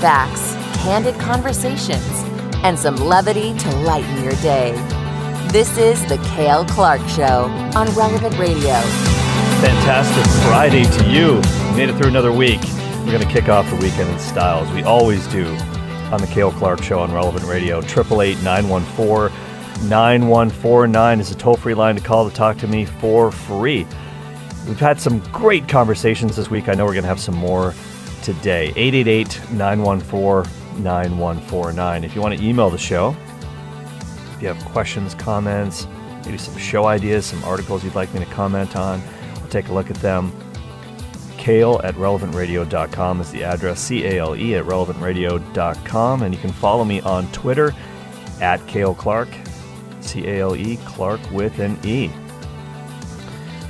[0.00, 2.24] facts, candid conversations,
[2.64, 4.72] and some levity to lighten your day.
[5.52, 7.44] This is The Cale Clark Show
[7.74, 8.80] on Relevant Radio.
[9.60, 11.34] Fantastic Friday to you.
[11.76, 12.60] Made it through another week.
[13.00, 15.46] We're going to kick off the weekend in style, as we always do
[16.10, 17.80] on The Cale Clark Show on Relevant Radio.
[17.80, 19.36] 888 914
[19.86, 23.86] 9149 is a toll free line to call to talk to me for free.
[24.66, 26.70] We've had some great conversations this week.
[26.70, 27.74] I know we're going to have some more
[28.22, 28.72] today.
[28.76, 32.04] 888 914 9149.
[32.04, 33.16] If you want to email the show,
[34.34, 35.86] if you have questions, comments,
[36.24, 39.02] maybe some show ideas, some articles you'd like me to comment on,
[39.36, 40.32] we'll take a look at them.
[41.36, 46.22] Cale at relevantradio.com is the address, C A L E at relevantradio.com.
[46.22, 47.74] And you can follow me on Twitter
[48.40, 49.28] at Cale Clark,
[50.00, 52.10] C A L E, Clark with an E.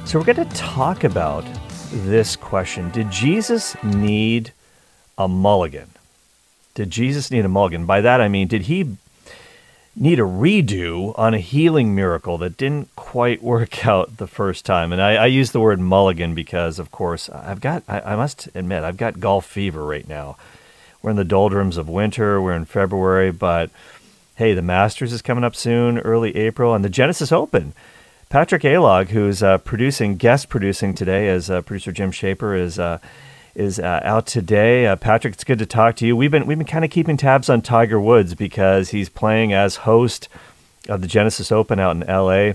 [0.04, 1.44] So we're going to talk about
[1.90, 4.52] this question Did Jesus need
[5.18, 5.90] a mulligan?
[6.74, 7.84] Did Jesus need a mulligan?
[7.86, 8.96] By that I mean, did he
[9.96, 14.92] need a redo on a healing miracle that didn't quite work out the first time?
[14.92, 18.48] And I, I use the word mulligan because, of course, I've got, I, I must
[18.54, 20.36] admit, I've got golf fever right now.
[21.02, 23.70] We're in the doldrums of winter, we're in February, but
[24.36, 27.72] hey, the Masters is coming up soon, early April, and the Genesis Open
[28.30, 33.00] Patrick Alog, who's uh, producing, guest producing today, as uh, producer Jim Shaper is uh,
[33.56, 34.86] is uh, out today.
[34.86, 36.14] Uh, Patrick, it's good to talk to you.
[36.14, 39.76] We've been we've been kind of keeping tabs on Tiger Woods because he's playing as
[39.78, 40.28] host
[40.88, 42.54] of the Genesis Open out in L.A.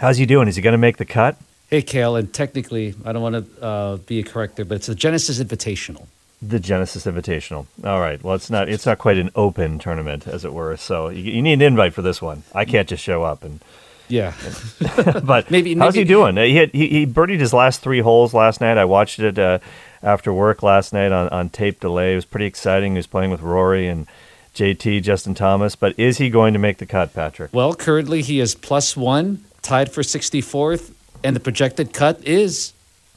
[0.00, 0.48] How's he doing?
[0.48, 1.36] Is he going to make the cut?
[1.70, 4.96] Hey, Cale, and technically, I don't want to uh, be a corrector, but it's a
[4.96, 6.08] Genesis Invitational.
[6.42, 7.66] The Genesis Invitational.
[7.84, 8.20] All right.
[8.24, 10.76] Well, it's not it's not quite an open tournament, as it were.
[10.76, 12.42] So you, you need an invite for this one.
[12.52, 13.60] I can't just show up and
[14.08, 14.34] yeah,
[15.24, 16.36] but maybe, how's he doing?
[16.36, 18.78] He, had, he he birdied his last three holes last night.
[18.78, 19.58] I watched it uh,
[20.02, 22.12] after work last night on, on tape delay.
[22.12, 22.92] It was pretty exciting.
[22.92, 24.06] He was playing with Rory and
[24.54, 25.74] JT Justin Thomas.
[25.74, 27.52] But is he going to make the cut, Patrick?
[27.52, 32.72] Well, currently he is plus one, tied for sixty fourth, and the projected cut is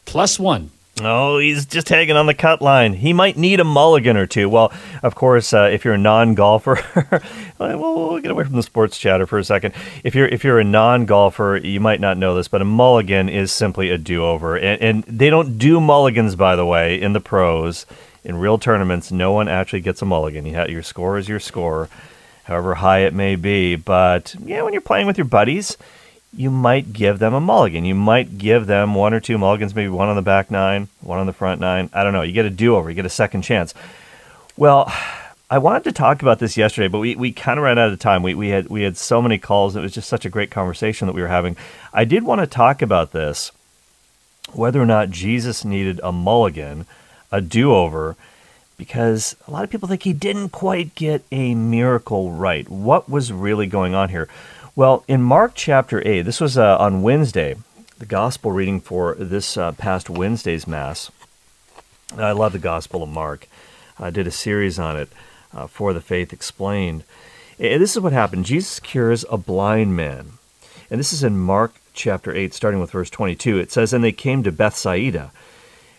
[0.05, 0.71] plus one.
[1.01, 2.93] Oh, he's just hanging on the cut line.
[2.93, 4.49] He might need a mulligan or two.
[4.49, 6.79] Well, of course, uh, if you're a non-golfer,
[7.59, 9.75] well, we'll get away from the sports chatter for a second.
[10.03, 13.51] If you're if you're a non-golfer, you might not know this, but a mulligan is
[13.51, 17.85] simply a do-over, and, and they don't do mulligans, by the way, in the pros.
[18.23, 20.45] In real tournaments, no one actually gets a mulligan.
[20.45, 21.89] You have, your score is your score,
[22.45, 23.75] however high it may be.
[23.75, 25.77] But yeah, when you're playing with your buddies
[26.35, 27.85] you might give them a mulligan.
[27.85, 31.19] You might give them one or two mulligans, maybe one on the back nine, one
[31.19, 31.89] on the front nine.
[31.93, 32.21] I don't know.
[32.21, 33.73] You get a do over, you get a second chance.
[34.55, 34.91] Well,
[35.49, 37.99] I wanted to talk about this yesterday, but we, we kind of ran out of
[37.99, 38.21] time.
[38.21, 39.75] We, we had we had so many calls.
[39.75, 41.55] It was just such a great conversation that we were having.
[41.93, 43.51] I did want to talk about this,
[44.51, 46.85] whether or not Jesus needed a mulligan,
[47.31, 48.17] a do over,
[48.77, 52.67] because a lot of people think he didn't quite get a miracle right.
[52.69, 54.27] What was really going on here?
[54.77, 57.55] Well, in Mark chapter 8, this was uh, on Wednesday,
[57.97, 61.09] the gospel reading for this uh, past Wednesday's Mass.
[62.15, 63.47] I love the Gospel of Mark.
[63.99, 65.09] I did a series on it
[65.51, 67.05] uh, for the Faith Explained.
[67.57, 70.33] And this is what happened Jesus cures a blind man.
[70.91, 73.57] And this is in Mark chapter 8, starting with verse 22.
[73.57, 75.31] It says, And they came to Bethsaida.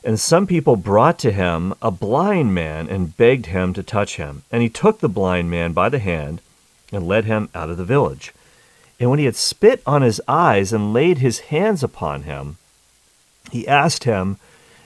[0.05, 4.45] And some people brought to him a blind man and begged him to touch him.
[4.53, 6.41] And he took the blind man by the hand
[6.93, 8.33] and led him out of the village.
[9.01, 12.57] And when he had spit on his eyes and laid his hands upon him,
[13.51, 14.39] he asked him,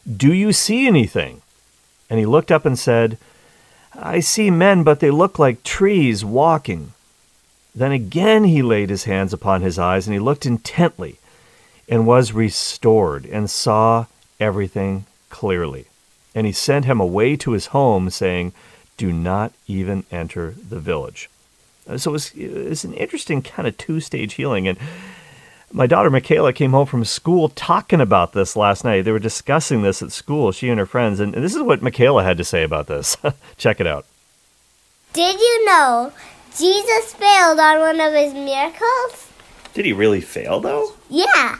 [0.04, 1.42] Do you see anything?
[2.10, 3.16] And he looked up and said,
[3.94, 6.92] I see men, but they look like trees walking.
[7.74, 11.18] Then again he laid his hands upon his eyes, and he looked intently,
[11.88, 14.06] and was restored, and saw
[14.38, 15.86] everything clearly.
[16.34, 18.52] And he sent him away to his home, saying,
[18.96, 21.28] Do not even enter the village.
[21.88, 24.69] Uh, so it's was, it was an interesting kind of two stage healing.
[24.69, 24.78] And
[25.72, 29.03] my daughter Michaela came home from school talking about this last night.
[29.03, 31.21] They were discussing this at school, she and her friends.
[31.21, 33.16] And this is what Michaela had to say about this.
[33.56, 34.06] Check it out.
[35.12, 36.12] Did you know
[36.56, 39.28] Jesus failed on one of his miracles?
[39.74, 40.92] Did he really fail, though?
[41.09, 41.59] Yeah.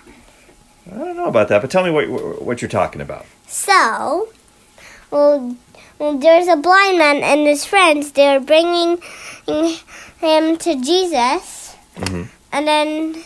[0.91, 3.25] I don't know about that, but tell me what, what you're talking about.
[3.46, 4.29] So,
[5.11, 5.56] well,
[5.99, 8.12] well, there's a blind man and his friends.
[8.12, 8.99] They're bringing
[10.22, 12.22] him to Jesus, mm-hmm.
[12.52, 13.22] and then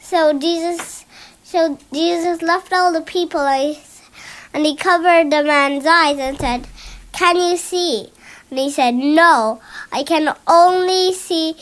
[0.00, 1.04] so Jesus,
[1.44, 6.66] so Jesus left all the people, and he covered the man's eyes and said,
[7.12, 8.10] "Can you see?"
[8.50, 9.60] And he said, "No,
[9.92, 11.54] I can only see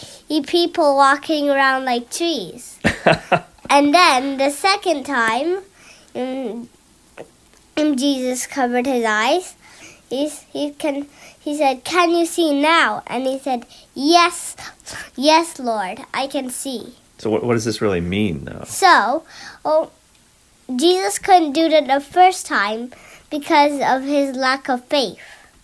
[0.47, 2.79] people walking around like trees."
[3.71, 5.63] and then the second time,
[6.15, 6.69] um,
[7.77, 9.55] Jesus covered his eyes.
[10.09, 11.07] he's, he can
[11.41, 14.57] he said, "Can you see now?" And he said, "Yes,
[15.17, 18.65] yes, Lord, I can see." So what, what does this really mean, though?
[18.67, 19.25] So,
[19.65, 19.91] oh,
[20.75, 22.93] Jesus couldn't do it the first time
[23.31, 25.21] because of his lack of faith.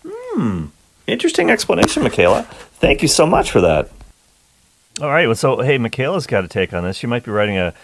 [0.07, 0.67] Hmm.
[1.07, 2.43] Interesting explanation, Michaela.
[2.79, 3.91] Thank you so much for that.
[5.01, 5.27] All right.
[5.27, 6.97] Well, so hey, Michaela's got a take on this.
[6.97, 7.75] She might be writing a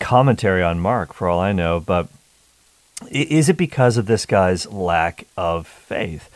[0.00, 1.80] commentary on Mark, for all I know.
[1.80, 2.08] But
[3.10, 6.30] is it because of this guy's lack of faith?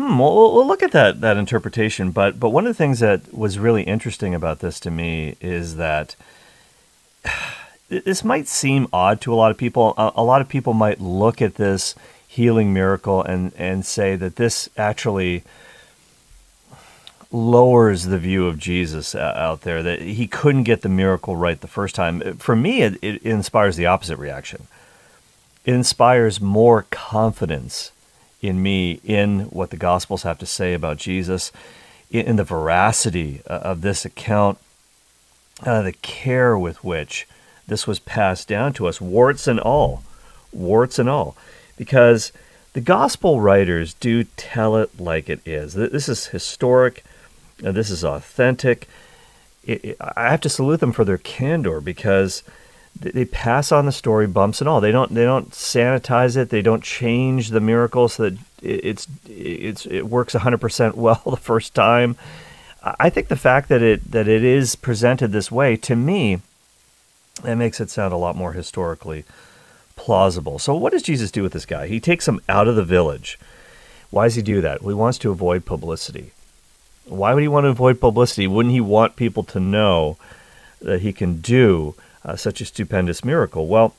[0.00, 0.18] Hmm.
[0.18, 2.10] Well, we'll look at that that interpretation.
[2.10, 5.76] But but one of the things that was really interesting about this to me is
[5.76, 6.16] that
[7.90, 9.92] this might seem odd to a lot of people.
[9.98, 11.94] A, a lot of people might look at this
[12.26, 15.42] healing miracle and and say that this actually
[17.30, 21.68] lowers the view of Jesus out there that he couldn't get the miracle right the
[21.68, 22.38] first time.
[22.38, 24.66] For me, it, it inspires the opposite reaction.
[25.66, 27.92] It inspires more confidence
[28.40, 31.52] in me in what the Gospels have to say about Jesus,
[32.10, 34.58] in, the veracity uh, of this account,
[35.64, 37.28] uh, the care with which
[37.66, 40.02] this was passed down to us, warts and all,
[40.52, 41.36] warts and all,
[41.76, 42.32] because
[42.72, 45.74] the Gospel writers do tell it like it is.
[45.74, 47.04] This is historic
[47.62, 48.88] this is authentic.
[49.68, 52.42] I have to salute them for their candor because
[52.98, 54.80] they pass on the story bumps and all.
[54.80, 56.50] They don't they don't sanitize it.
[56.50, 61.74] They don't change the miracle so that it's it's it works 100% well the first
[61.74, 62.16] time.
[62.82, 66.40] I think the fact that it that it is presented this way to me
[67.42, 69.24] that makes it sound a lot more historically
[69.96, 70.58] plausible.
[70.58, 71.86] So what does Jesus do with this guy?
[71.86, 73.38] He takes him out of the village.
[74.10, 74.82] Why does he do that?
[74.82, 76.32] Well, he wants to avoid publicity.
[77.06, 78.46] Why would he want to avoid publicity?
[78.46, 80.16] Wouldn't he want people to know
[80.80, 81.94] that he can do
[82.24, 83.66] uh, such a stupendous miracle?
[83.66, 83.94] Well,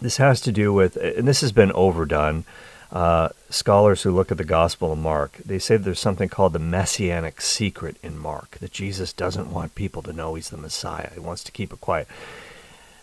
[0.00, 2.44] this has to do with, and this has been overdone.
[2.92, 6.58] Uh, scholars who look at the Gospel of Mark, they say there's something called the
[6.60, 11.10] messianic secret in Mark, that Jesus doesn't want people to know he's the Messiah.
[11.12, 12.06] He wants to keep it quiet.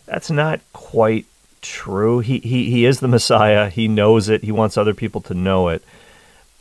[0.05, 1.25] That's not quite
[1.61, 2.19] true.
[2.19, 3.69] He, he, he is the Messiah.
[3.69, 4.43] He knows it.
[4.43, 5.83] He wants other people to know it.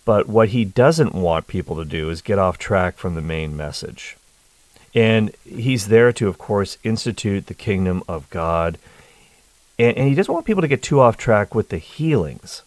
[0.04, 3.56] But what he doesn't want people to do is get off track from the main
[3.56, 4.16] message.
[4.94, 8.78] And he's there to, of course, institute the kingdom of God.
[9.78, 12.62] And, and he doesn't want people to get too off track with the healings.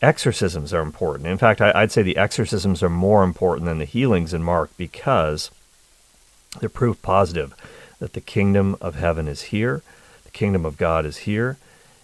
[0.00, 1.28] Exorcisms are important.
[1.28, 4.70] In fact, I, I'd say the exorcisms are more important than the healings in Mark
[4.78, 5.50] because
[6.58, 7.54] they're proof positive
[7.98, 9.82] that the kingdom of heaven is here,
[10.24, 11.58] the kingdom of God is here,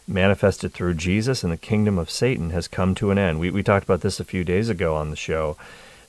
[0.06, 3.40] manifested through Jesus, and the kingdom of Satan has come to an end.
[3.40, 5.56] We, we talked about this a few days ago on the show.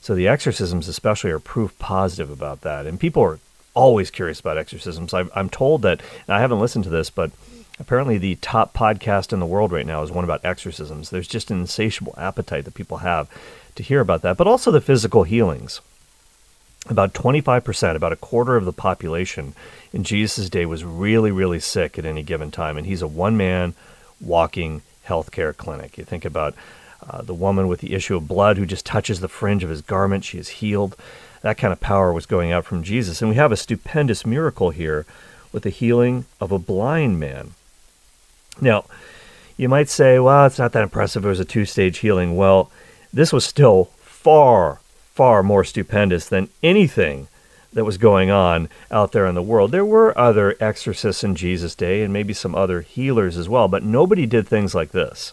[0.00, 2.86] So the exorcisms, especially, are proof positive about that.
[2.86, 3.38] And people are
[3.74, 5.14] always curious about exorcisms.
[5.14, 7.30] i am told that, I haven't listened to this, but
[7.78, 11.10] apparently the top podcast in the world right now is one about exorcisms.
[11.10, 13.28] There's just an insatiable appetite that people have
[13.76, 15.80] to hear about that, but also the physical healings.
[16.88, 19.54] About 25%, about a quarter of the population
[19.92, 22.76] in Jesus' day was really, really sick at any given time.
[22.76, 23.74] And he's a one man
[24.20, 25.98] walking healthcare clinic.
[25.98, 26.54] You think about
[27.06, 29.82] uh, the woman with the issue of blood who just touches the fringe of his
[29.82, 30.96] garment, she is healed.
[31.42, 33.22] That kind of power was going out from Jesus.
[33.22, 35.06] And we have a stupendous miracle here
[35.52, 37.52] with the healing of a blind man.
[38.60, 38.84] Now,
[39.56, 41.24] you might say, well, it's not that impressive.
[41.24, 42.36] It was a two stage healing.
[42.36, 42.70] Well,
[43.12, 44.80] this was still far,
[45.14, 47.28] far more stupendous than anything
[47.72, 49.70] that was going on out there in the world.
[49.70, 53.82] There were other exorcists in Jesus' day and maybe some other healers as well, but
[53.82, 55.32] nobody did things like this.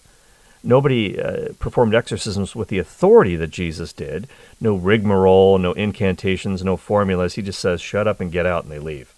[0.65, 4.27] Nobody uh, performed exorcisms with the authority that Jesus did.
[4.59, 7.35] No rigmarole, no incantations, no formulas.
[7.35, 9.13] He just says, shut up and get out, and they leave.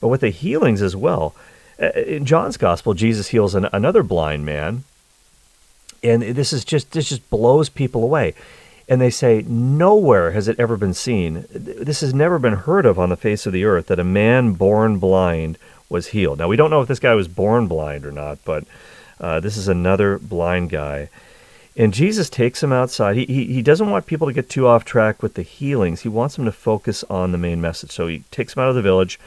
[0.00, 1.34] But with the healings as well,
[1.80, 4.84] uh, in John's gospel, Jesus heals an, another blind man,
[6.02, 8.34] and this is just this just blows people away
[8.88, 11.46] and they say, Nowhere has it ever been seen.
[11.50, 14.52] This has never been heard of on the face of the earth that a man
[14.52, 15.58] born blind
[15.88, 16.38] was healed.
[16.38, 18.64] Now, we don't know if this guy was born blind or not, but
[19.22, 21.08] uh, this is another blind guy.
[21.76, 23.16] And Jesus takes him outside.
[23.16, 26.02] He, he, he doesn't want people to get too off track with the healings.
[26.02, 27.92] He wants them to focus on the main message.
[27.92, 29.18] So he takes him out of the village,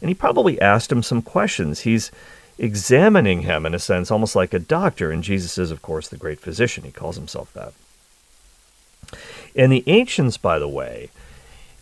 [0.00, 1.80] and he probably asked him some questions.
[1.80, 2.12] He's
[2.58, 5.10] examining him, in a sense, almost like a doctor.
[5.10, 6.84] And Jesus is, of course, the great physician.
[6.84, 7.72] He calls himself that.
[9.56, 11.10] And the ancients, by the way,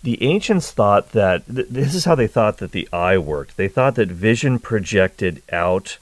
[0.02, 3.58] the ancients thought that th- this is how they thought that the eye worked.
[3.58, 5.98] They thought that vision projected out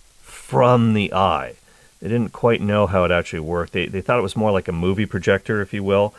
[0.49, 1.53] from the eye.
[2.01, 3.75] They didn't quite know how it actually worked.
[3.75, 6.15] They, they thought it was more like a movie projector, if you will.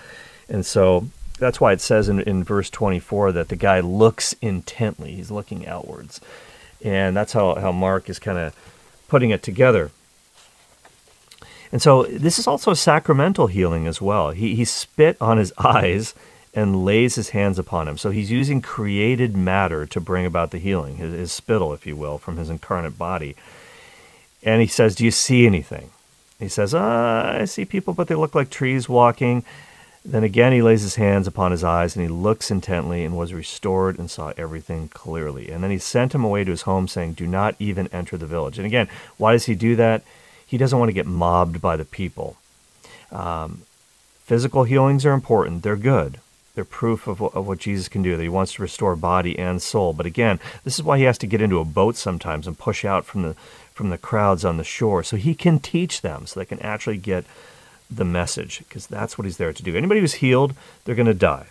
[0.48, 1.07] And so
[1.39, 5.13] that's why it says in, in verse 24 that the guy looks intently.
[5.15, 6.21] He's looking outwards.
[6.86, 8.55] And that's how, how Mark is kind of
[9.07, 9.89] putting it together.
[11.71, 14.29] And so this is also sacramental healing as well.
[14.29, 16.13] He, he spit on his eyes
[16.53, 17.98] and lays his hands upon him.
[17.98, 21.95] So he's using created matter to bring about the healing, his, his spittle, if you
[21.95, 23.36] will, from his incarnate body.
[24.43, 25.91] And he says, Do you see anything?
[26.39, 29.43] He says, uh, I see people, but they look like trees walking.
[30.05, 33.34] Then again, he lays his hands upon his eyes and he looks intently and was
[33.34, 35.51] restored and saw everything clearly.
[35.51, 38.25] And then he sent him away to his home, saying, Do not even enter the
[38.25, 38.58] village.
[38.58, 40.03] And again, why does he do that?
[40.48, 42.38] He doesn't want to get mobbed by the people.
[43.12, 43.63] Um,
[44.24, 46.19] physical healings are important, they're good.
[46.55, 49.62] They're proof of, of what Jesus can do, that he wants to restore body and
[49.62, 49.93] soul.
[49.93, 52.84] But again, this is why he has to get into a boat sometimes and push
[52.84, 53.36] out from the,
[53.79, 56.98] from the crowds on the shore so he can teach them, so they can actually
[56.98, 57.24] get
[57.89, 59.74] the message, because that's what he's there to do.
[59.74, 61.45] Anybody who's healed, they're going to die.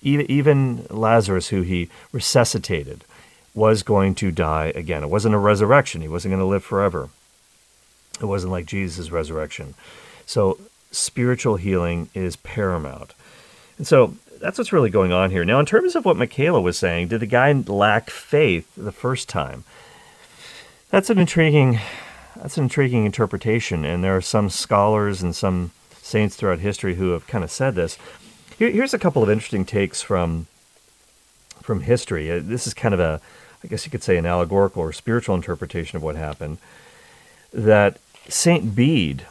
[0.00, 3.04] Even even Lazarus, who he resuscitated,
[3.54, 5.02] was going to die again.
[5.02, 7.10] It wasn't a resurrection, he wasn't going to live forever.
[8.22, 9.74] It wasn't like Jesus' resurrection.
[10.24, 10.58] So,
[10.90, 13.12] spiritual healing is paramount.
[13.76, 15.44] And so, that's what's really going on here.
[15.44, 19.28] Now, in terms of what Michaela was saying, did the guy lack faith the first
[19.28, 19.64] time?
[20.90, 21.80] That's an intriguing
[22.36, 25.70] that's an intriguing interpretation, and there are some scholars and some
[26.02, 27.98] saints throughout history who have kind of said this.
[28.58, 30.46] Here, here's a couple of interesting takes from
[31.62, 32.30] from history.
[32.30, 33.20] Uh, this is kind of a,
[33.64, 36.58] I guess you could say, an allegorical or spiritual interpretation of what happened.
[37.52, 39.26] That Saint Bede,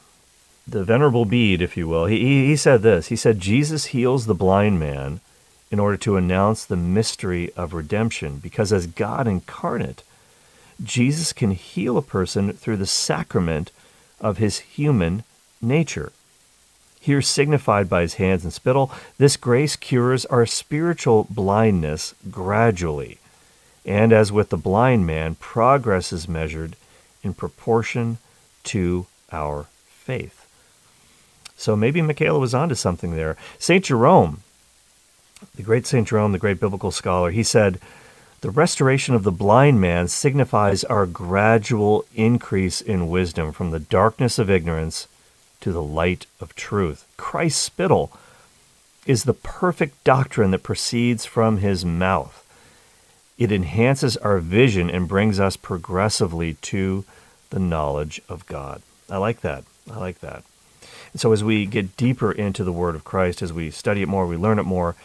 [0.68, 3.08] the Venerable Bede, if you will, he, he said this.
[3.08, 5.22] He said, Jesus heals the blind man
[5.72, 10.04] in order to announce the mystery of redemption, because as God incarnate,
[10.84, 13.72] Jesus can heal a person through the sacrament
[14.20, 15.24] of his human
[15.62, 16.12] nature.
[17.00, 23.20] Here signified by his hands and spittle, this grace cures our spiritual blindness gradually.
[23.86, 26.76] And as with the blind man, progress is measured
[27.24, 28.18] in proportion
[28.66, 30.48] to our faith.
[31.58, 33.38] So maybe Michaela was onto something there.
[33.60, 33.86] St.
[33.86, 34.42] Jerome,
[35.56, 36.08] the great St.
[36.08, 37.80] Jerome, the great biblical scholar, he said,
[38.46, 44.38] The restoration of the blind man signifies our gradual increase in wisdom from the darkness
[44.38, 45.08] of ignorance
[45.62, 47.08] to the light of truth.
[47.18, 48.16] Christ's spittle
[49.08, 52.46] is the perfect doctrine that proceeds from his mouth.
[53.40, 57.04] It enhances our vision and brings us progressively to
[57.50, 58.84] the knowledge of God.
[59.10, 59.64] I like that.
[59.92, 60.44] I like that.
[61.14, 64.08] And so, as we get deeper into the Word of Christ, as we study it
[64.08, 64.96] more, we learn it more,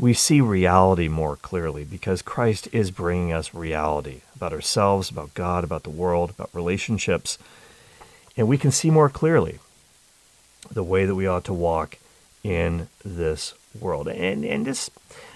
[0.00, 5.62] we see reality more clearly because Christ is bringing us reality about ourselves, about God,
[5.62, 7.36] about the world, about relationships.
[8.36, 9.58] And we can see more clearly
[10.72, 11.98] the way that we ought to walk
[12.42, 14.08] in this world.
[14.08, 14.90] And, and this,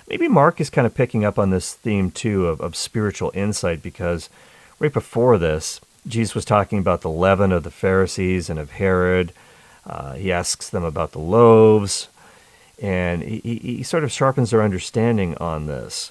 [0.09, 3.83] maybe Mark is kind of picking up on this theme too of, of spiritual insight
[3.83, 4.31] because
[4.79, 9.33] right before this, Jesus was talking about the leaven of the Pharisees and of Herod.
[9.87, 12.09] Uh, he asks them about the loaves,
[12.81, 16.11] and he, he sort of sharpens their understanding on this.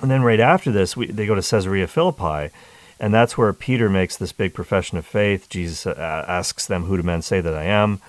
[0.00, 2.54] And then right after this, we, they go to Caesarea Philippi,
[2.98, 5.48] and that's where Peter makes this big profession of faith.
[5.48, 8.00] Jesus uh, asks them, Who do men say that I am?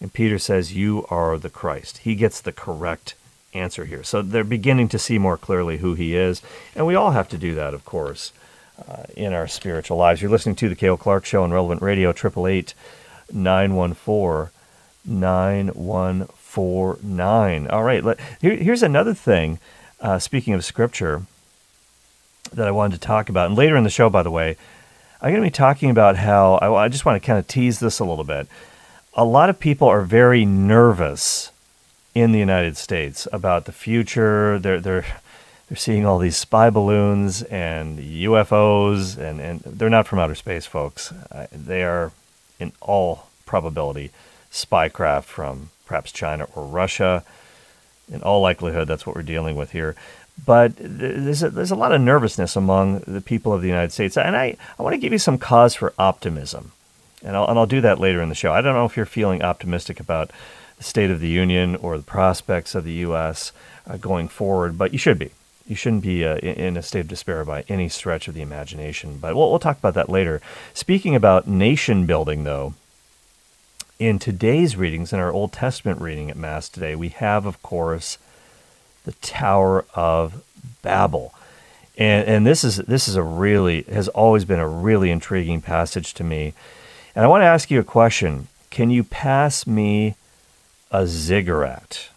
[0.00, 1.98] And Peter says, You are the Christ.
[1.98, 3.14] He gets the correct
[3.52, 4.02] answer here.
[4.02, 6.42] So they're beginning to see more clearly who he is.
[6.74, 8.32] And we all have to do that, of course
[8.86, 10.20] uh, in our spiritual lives.
[10.22, 12.74] You're listening to the Cale Clark Show on Relevant Radio, 888
[13.32, 14.52] 914
[16.58, 17.68] 9149.
[17.68, 19.58] All right, let, here, here's another thing,
[20.00, 21.22] uh, speaking of scripture,
[22.52, 23.46] that I wanted to talk about.
[23.46, 24.56] And later in the show, by the way,
[25.20, 27.80] I'm going to be talking about how I, I just want to kind of tease
[27.80, 28.48] this a little bit.
[29.14, 31.50] A lot of people are very nervous
[32.14, 34.58] in the United States about the future.
[34.58, 35.06] They're, they're,
[35.68, 40.66] they're seeing all these spy balloons and UFOs, and, and they're not from outer space,
[40.66, 41.12] folks.
[41.52, 42.12] They are,
[42.58, 44.10] in all probability,
[44.50, 47.24] spy craft from perhaps China or Russia.
[48.12, 49.96] In all likelihood, that's what we're dealing with here.
[50.46, 54.16] But there's a, there's a lot of nervousness among the people of the United States.
[54.16, 56.72] And I, I want to give you some cause for optimism.
[57.24, 58.52] And I'll, and I'll do that later in the show.
[58.52, 60.30] I don't know if you're feeling optimistic about
[60.76, 63.50] the State of the Union or the prospects of the U.S.
[63.86, 65.32] Uh, going forward, but you should be
[65.68, 69.18] you shouldn't be uh, in a state of despair by any stretch of the imagination.
[69.18, 70.40] But we'll, we'll talk about that later.
[70.72, 72.72] Speaking about nation building, though,
[73.98, 78.18] in today's readings, in our Old Testament reading at Mass today, we have, of course,
[79.04, 80.42] the Tower of
[80.82, 81.34] Babel.
[81.96, 86.14] And, and this is this is a really has always been a really intriguing passage
[86.14, 86.54] to me.
[87.14, 88.48] And I want to ask you a question.
[88.70, 90.14] Can you pass me
[90.92, 92.10] a ziggurat?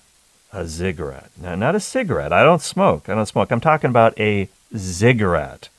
[0.54, 1.30] a ziggurat.
[1.42, 2.34] Now, not a cigarette.
[2.34, 3.08] I don't smoke.
[3.08, 3.52] I don't smoke.
[3.52, 5.70] I'm talking about a ziggurat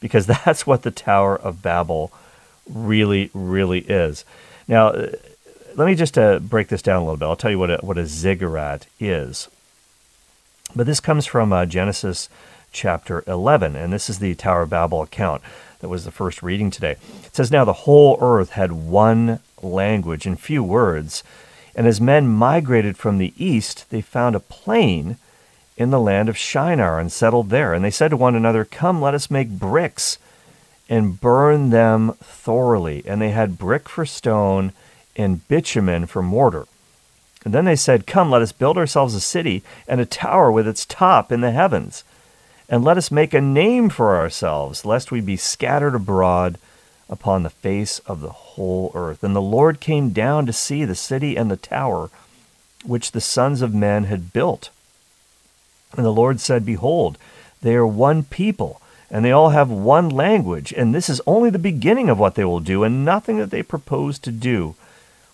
[0.00, 2.12] because that's what the Tower of Babel
[2.68, 4.24] really, really is.
[4.66, 4.94] Now,
[5.76, 7.26] let me just uh, break this down a little bit.
[7.26, 9.48] I'll tell you what a, what a ziggurat is.
[10.74, 12.30] But this comes from uh, Genesis
[12.72, 15.42] chapter 11, and this is the Tower of Babel account
[15.80, 16.96] that was the first reading today.
[17.24, 21.22] It says, Now the whole earth had one language and few words.
[21.74, 25.18] And as men migrated from the east, they found a plain
[25.76, 27.74] in the land of Shinar and settled there.
[27.74, 30.16] And they said to one another, Come, let us make bricks
[30.88, 33.02] and burn them thoroughly.
[33.06, 34.72] And they had brick for stone
[35.16, 36.66] and bitumen for mortar.
[37.44, 40.68] And then they said, Come, let us build ourselves a city and a tower with
[40.68, 42.04] its top in the heavens.
[42.68, 46.58] And let us make a name for ourselves, lest we be scattered abroad
[47.08, 49.22] upon the face of the whole earth.
[49.22, 52.10] And the Lord came down to see the city and the tower
[52.84, 54.70] which the sons of men had built.
[55.96, 57.16] And the Lord said, Behold,
[57.62, 58.80] they are one people,
[59.10, 62.44] and they all have one language, and this is only the beginning of what they
[62.44, 64.74] will do, and nothing that they propose to do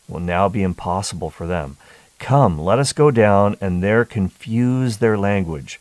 [0.09, 1.77] will now be impossible for them.
[2.19, 5.81] Come, let us go down and there confuse their language,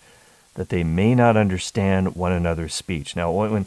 [0.56, 3.16] that they may not understand one another's speech.
[3.16, 3.66] Now, when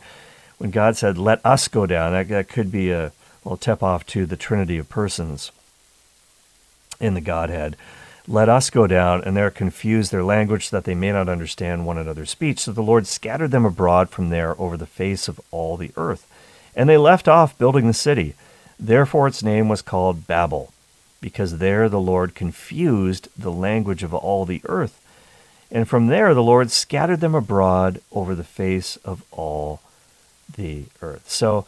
[0.59, 3.13] when God said, "Let us go down," that, that could be a
[3.45, 5.53] little tip off to the Trinity of persons
[7.01, 7.77] in the Godhead.
[8.27, 11.85] Let us go down, and there confuse their language, so that they may not understand
[11.85, 12.61] one another's speech.
[12.61, 16.27] So the Lord scattered them abroad from there over the face of all the earth,
[16.75, 18.35] and they left off building the city.
[18.79, 20.73] Therefore, its name was called Babel,
[21.21, 25.01] because there the Lord confused the language of all the earth.
[25.71, 29.81] And from there the Lord scattered them abroad over the face of all
[30.57, 31.29] the earth.
[31.31, 31.67] So,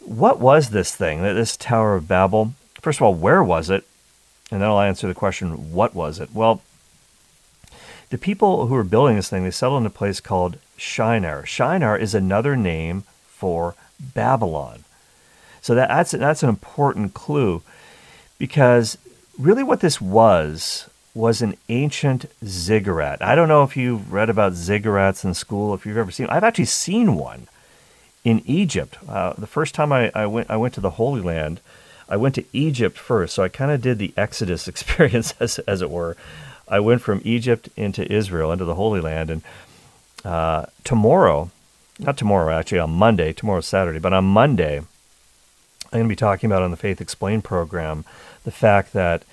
[0.00, 2.54] what was this thing, this Tower of Babel?
[2.80, 3.84] First of all, where was it?
[4.50, 6.30] And then I'll answer the question, what was it?
[6.34, 6.60] Well,
[8.10, 11.46] the people who were building this thing, they settled in a place called Shinar.
[11.46, 14.84] Shinar is another name for Babylon.
[15.62, 17.62] So that, that's, that's an important clue
[18.38, 18.98] because
[19.38, 23.22] really what this was was an ancient ziggurat.
[23.22, 26.26] I don't know if you've read about ziggurats in school, if you've ever seen.
[26.28, 27.48] I've actually seen one
[28.24, 28.96] in Egypt.
[29.08, 31.60] Uh, the first time I, I went, I went to the Holy Land.
[32.08, 35.82] I went to Egypt first, so I kind of did the Exodus experience, as, as
[35.82, 36.16] it were.
[36.66, 39.42] I went from Egypt into Israel, into the Holy Land, and
[40.24, 41.50] uh, tomorrow,
[41.98, 44.82] not tomorrow, actually on Monday, tomorrow's Saturday, but on Monday,
[45.92, 48.06] I'm going to be talking about on the Faith Explained program
[48.44, 49.24] the fact that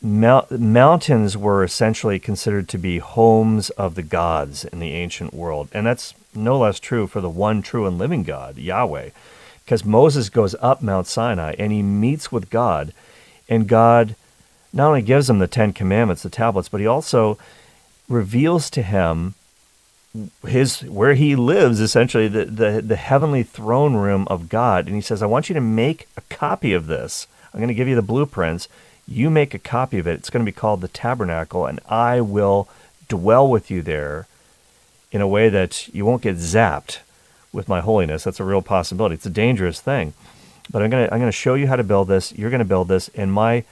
[0.00, 5.68] mountains were essentially considered to be homes of the gods in the ancient world.
[5.72, 9.10] And that's no less true for the one true and living God, Yahweh.
[9.64, 12.94] Because Moses goes up Mount Sinai and he meets with God,
[13.48, 14.14] and God
[14.72, 17.36] not only gives him the Ten Commandments, the tablets, but he also
[18.08, 19.34] reveals to him
[20.46, 24.86] his where he lives essentially the, the the heavenly throne room of God.
[24.86, 27.26] And he says I want you to make a copy of this.
[27.52, 28.68] I'm going to give you the blueprints.
[29.08, 30.18] You make a copy of it.
[30.18, 32.68] It's going to be called the tabernacle and I will
[33.08, 34.26] dwell with you there
[35.12, 36.98] in a way that you won't get zapped
[37.52, 38.24] with my holiness.
[38.24, 39.14] That's a real possibility.
[39.14, 40.12] It's a dangerous thing.
[40.70, 42.32] But I'm going to I'm going to show you how to build this.
[42.32, 43.64] You're going to build this and my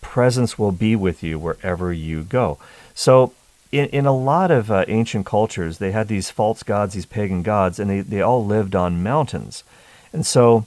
[0.00, 2.58] presence will be with you wherever you go.
[2.94, 3.32] So
[3.72, 7.42] in, in a lot of uh, ancient cultures, they had these false gods, these pagan
[7.42, 9.64] gods, and they, they all lived on mountains.
[10.12, 10.66] And so,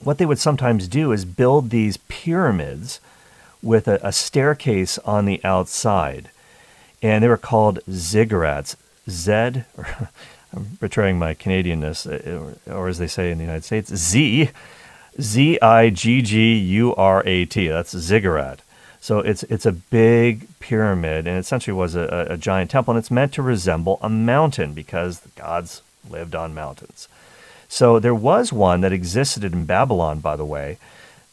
[0.00, 3.00] what they would sometimes do is build these pyramids
[3.62, 6.30] with a, a staircase on the outside.
[7.02, 8.76] And they were called ziggurats.
[9.08, 10.08] Z, or
[10.54, 14.50] I'm betraying my Canadianness, uh, or as they say in the United States, Z,
[15.20, 17.68] Z I G G U R A T.
[17.68, 18.62] That's ziggurat.
[19.00, 22.98] So it's it's a big pyramid, and it essentially was a, a giant temple, and
[22.98, 27.08] it's meant to resemble a mountain because the gods lived on mountains.
[27.68, 30.78] So there was one that existed in Babylon, by the way,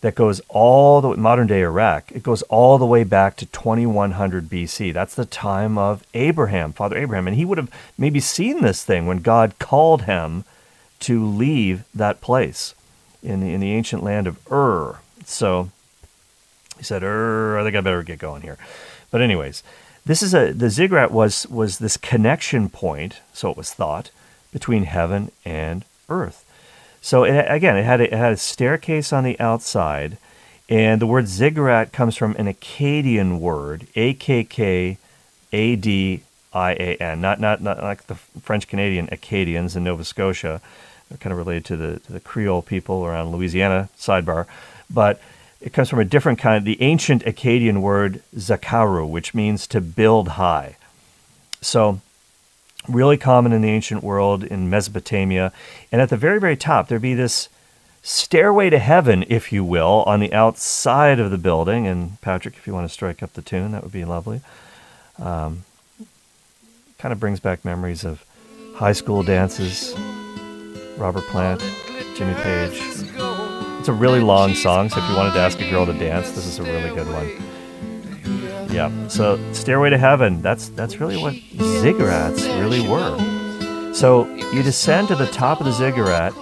[0.01, 2.11] that goes all the modern day Iraq.
[2.11, 4.93] It goes all the way back to 2100 BC.
[4.93, 9.07] That's the time of Abraham, Father Abraham, and he would have maybe seen this thing
[9.07, 10.45] when God called him
[11.01, 12.75] to leave that place
[13.23, 14.99] in the, in the ancient land of Ur.
[15.25, 15.71] So
[16.77, 18.57] he said, I think I better get going here.
[19.11, 19.63] But anyways,
[20.05, 24.09] this is a the ziggurat was was this connection point, so it was thought,
[24.51, 26.45] between heaven and earth.
[27.01, 30.17] So it, again, it had a, it had a staircase on the outside,
[30.69, 34.97] and the word ziggurat comes from an Akkadian word, A K K
[35.51, 40.03] A D I A N, not not not like the French Canadian Acadians in Nova
[40.03, 40.61] Scotia.
[41.09, 43.89] They're kind of related to the to the Creole people around Louisiana.
[43.97, 44.45] Sidebar,
[44.89, 45.21] but
[45.59, 50.29] it comes from a different kind, the ancient Akkadian word zakaru, which means to build
[50.29, 50.77] high.
[51.61, 51.99] So,
[52.87, 55.51] really common in the ancient world in Mesopotamia.
[55.91, 57.49] And at the very, very top, there'd be this
[58.03, 61.87] stairway to heaven, if you will, on the outside of the building.
[61.87, 64.41] And Patrick, if you want to strike up the tune, that would be lovely.
[65.19, 65.63] Um,
[66.97, 68.23] kind of brings back memories of
[68.75, 69.95] high school dances,
[70.97, 71.61] Robert Plant,
[72.15, 73.26] Jimmy Page.
[73.87, 76.31] It's a really long song, so if you wanted to ask a girl to dance,
[76.31, 78.69] this is a really good one.
[78.69, 79.07] Yeah.
[79.07, 83.93] So Stairway to Heaven, that's that's really what ziggurats really were.
[83.93, 86.33] So you descend to the top of the ziggurat,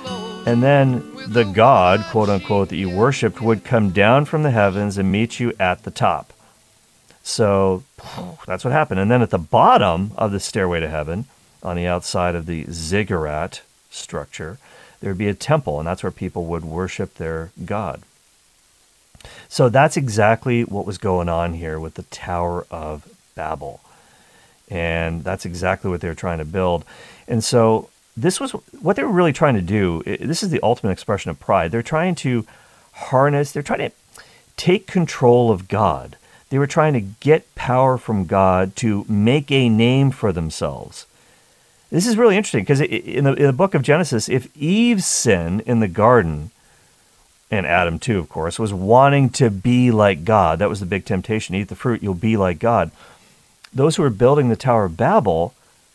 [0.47, 4.97] and then the God, quote unquote, that you worshipped would come down from the heavens
[4.97, 6.33] and meet you at the top.
[7.21, 7.83] So
[8.47, 9.01] that's what happened.
[9.01, 11.25] And then at the bottom of the stairway to heaven,
[11.61, 14.57] on the outside of the ziggurat structure,
[15.05, 18.01] there would be a temple, and that's where people would worship their God.
[19.47, 23.81] So that's exactly what was going on here with the Tower of Babel.
[24.67, 26.85] And that's exactly what they were trying to build.
[27.27, 30.01] And so this was what they were really trying to do.
[30.07, 31.69] This is the ultimate expression of pride.
[31.69, 32.47] They're trying to
[32.93, 33.91] harness, they're trying to
[34.57, 36.17] take control of God.
[36.49, 41.05] They were trying to get power from God to make a name for themselves.
[41.91, 45.61] This is really interesting because in the, in the book of Genesis, if Eve's sin
[45.61, 46.51] in the garden,
[47.51, 51.05] and Adam too, of course, was wanting to be like God, that was the big
[51.05, 52.91] temptation eat the fruit, you'll be like God.
[53.73, 55.53] Those who were building the Tower of Babel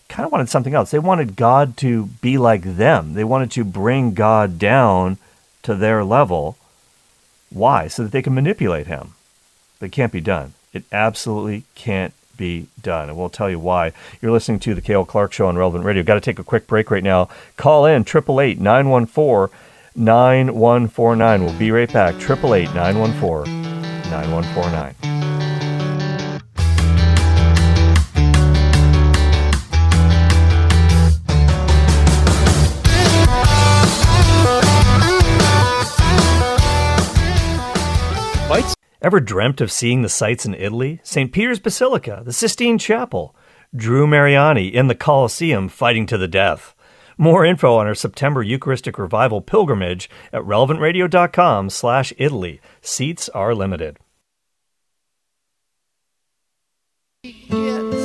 [0.08, 0.90] kind of wanted something else.
[0.90, 5.18] They wanted God to be like them, they wanted to bring God down
[5.62, 6.56] to their level.
[7.50, 7.88] Why?
[7.88, 9.14] So that they can manipulate him.
[9.78, 10.54] But It can't be done.
[10.72, 13.08] It absolutely can't be done.
[13.10, 13.92] And we'll tell you why.
[14.20, 16.02] You're listening to the Cale Clark Show on Relevant Radio.
[16.02, 17.28] Got to take a quick break right now.
[17.56, 19.56] Call in 888 914
[19.94, 21.44] 9149.
[21.44, 22.14] We'll be right back.
[22.14, 23.62] 888 914
[24.10, 25.19] 9149.
[39.02, 41.00] Ever dreamt of seeing the sights in Italy?
[41.02, 41.32] St.
[41.32, 43.34] Peter's Basilica, the Sistine Chapel,
[43.74, 46.74] Drew Mariani in the Colosseum fighting to the death.
[47.16, 52.60] More info on our September Eucharistic Revival pilgrimage at relevantradio.com slash Italy.
[52.82, 53.96] Seats are limited.
[57.22, 57.99] There's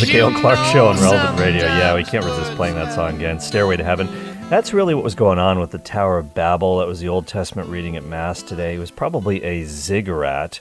[0.00, 1.66] the Cale Clark Show on Relevant Radio.
[1.66, 3.38] Yeah, we can't resist playing that song again.
[3.38, 4.08] Stairway to Heaven.
[4.48, 6.78] That's really what was going on with the Tower of Babel.
[6.78, 8.76] That was the Old Testament reading at Mass today.
[8.76, 10.60] It was probably a ziggurat,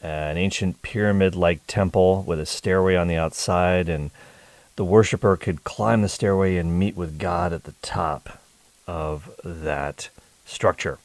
[0.00, 4.10] an ancient pyramid like temple with a stairway on the outside, and
[4.76, 8.38] the worshiper could climb the stairway and meet with God at the top
[8.86, 10.08] of that
[10.46, 10.98] structure.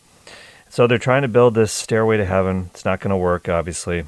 [0.69, 2.69] So they're trying to build this stairway to heaven.
[2.73, 4.05] It's not going to work, obviously.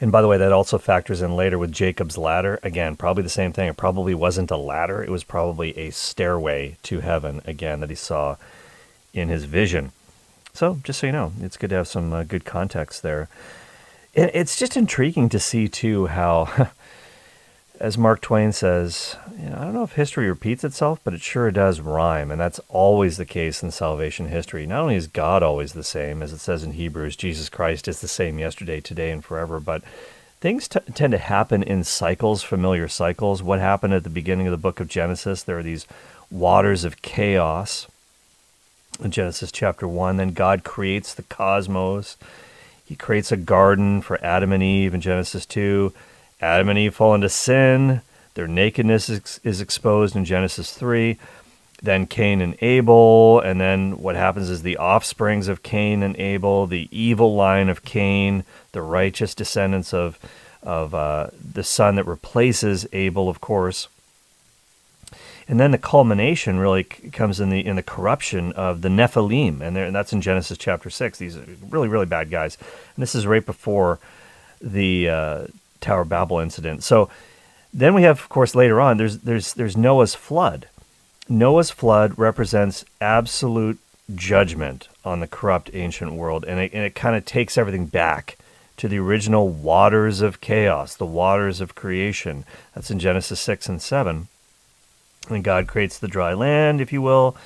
[0.00, 2.58] And by the way, that also factors in later with Jacob's ladder.
[2.62, 3.68] Again, probably the same thing.
[3.68, 7.96] It probably wasn't a ladder, it was probably a stairway to heaven, again, that he
[7.96, 8.36] saw
[9.12, 9.92] in his vision.
[10.52, 13.28] So, just so you know, it's good to have some uh, good context there.
[14.14, 16.70] it's just intriguing to see, too, how
[17.78, 21.20] as Mark Twain says, you know, I don't know if history repeats itself, but it
[21.20, 22.30] sure does rhyme.
[22.30, 24.66] And that's always the case in salvation history.
[24.66, 28.00] Not only is God always the same, as it says in Hebrews, Jesus Christ is
[28.00, 29.82] the same yesterday, today, and forever, but
[30.40, 33.42] things t- tend to happen in cycles, familiar cycles.
[33.42, 35.42] What happened at the beginning of the book of Genesis?
[35.42, 35.86] There are these
[36.30, 37.86] waters of chaos
[39.02, 40.16] in Genesis chapter 1.
[40.16, 42.16] Then God creates the cosmos.
[42.84, 45.92] He creates a garden for Adam and Eve in Genesis 2.
[46.40, 48.02] Adam and Eve fall into sin.
[48.34, 51.18] Their nakedness is, is exposed in Genesis 3.
[51.82, 53.40] Then Cain and Abel.
[53.40, 57.84] And then what happens is the offsprings of Cain and Abel, the evil line of
[57.84, 60.18] Cain, the righteous descendants of,
[60.62, 63.88] of uh, the son that replaces Abel, of course.
[65.48, 69.76] And then the culmination really comes in the in the corruption of the Nephilim, and,
[69.76, 71.18] and that's in Genesis chapter six.
[71.18, 72.58] These are really really bad guys,
[72.96, 74.00] and this is right before
[74.60, 75.46] the uh,
[75.86, 76.82] Tower Babel incident.
[76.82, 77.08] So
[77.72, 80.68] then we have, of course, later on, there's there's there's Noah's flood.
[81.28, 83.78] Noah's flood represents absolute
[84.14, 88.36] judgment on the corrupt ancient world, and it, and it kind of takes everything back
[88.76, 92.44] to the original waters of chaos, the waters of creation.
[92.74, 94.28] That's in Genesis six and seven.
[95.28, 97.36] And God creates the dry land, if you will.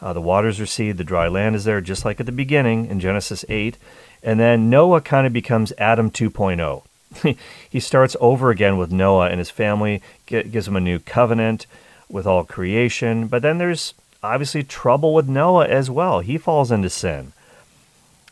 [0.00, 3.00] Uh, the waters recede, the dry land is there, just like at the beginning in
[3.00, 3.76] Genesis 8.
[4.22, 6.82] And then Noah kind of becomes Adam 2.0.
[7.70, 11.66] he starts over again with Noah and his family, gives him a new covenant
[12.08, 13.26] with all creation.
[13.26, 16.20] But then there's obviously trouble with Noah as well.
[16.20, 17.32] He falls into sin.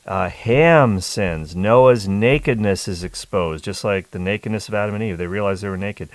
[0.07, 1.57] Uh, Ham sins.
[1.57, 5.19] Noah's nakedness is exposed, just like the nakedness of Adam and Eve.
[5.19, 6.09] They realized they were naked.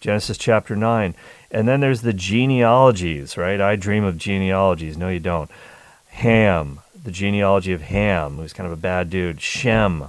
[0.00, 1.14] Genesis chapter 9.
[1.50, 3.60] And then there's the genealogies, right?
[3.60, 4.98] I dream of genealogies.
[4.98, 5.50] No, you don't.
[6.10, 9.40] Ham, the genealogy of Ham, who's kind of a bad dude.
[9.40, 10.08] Shem,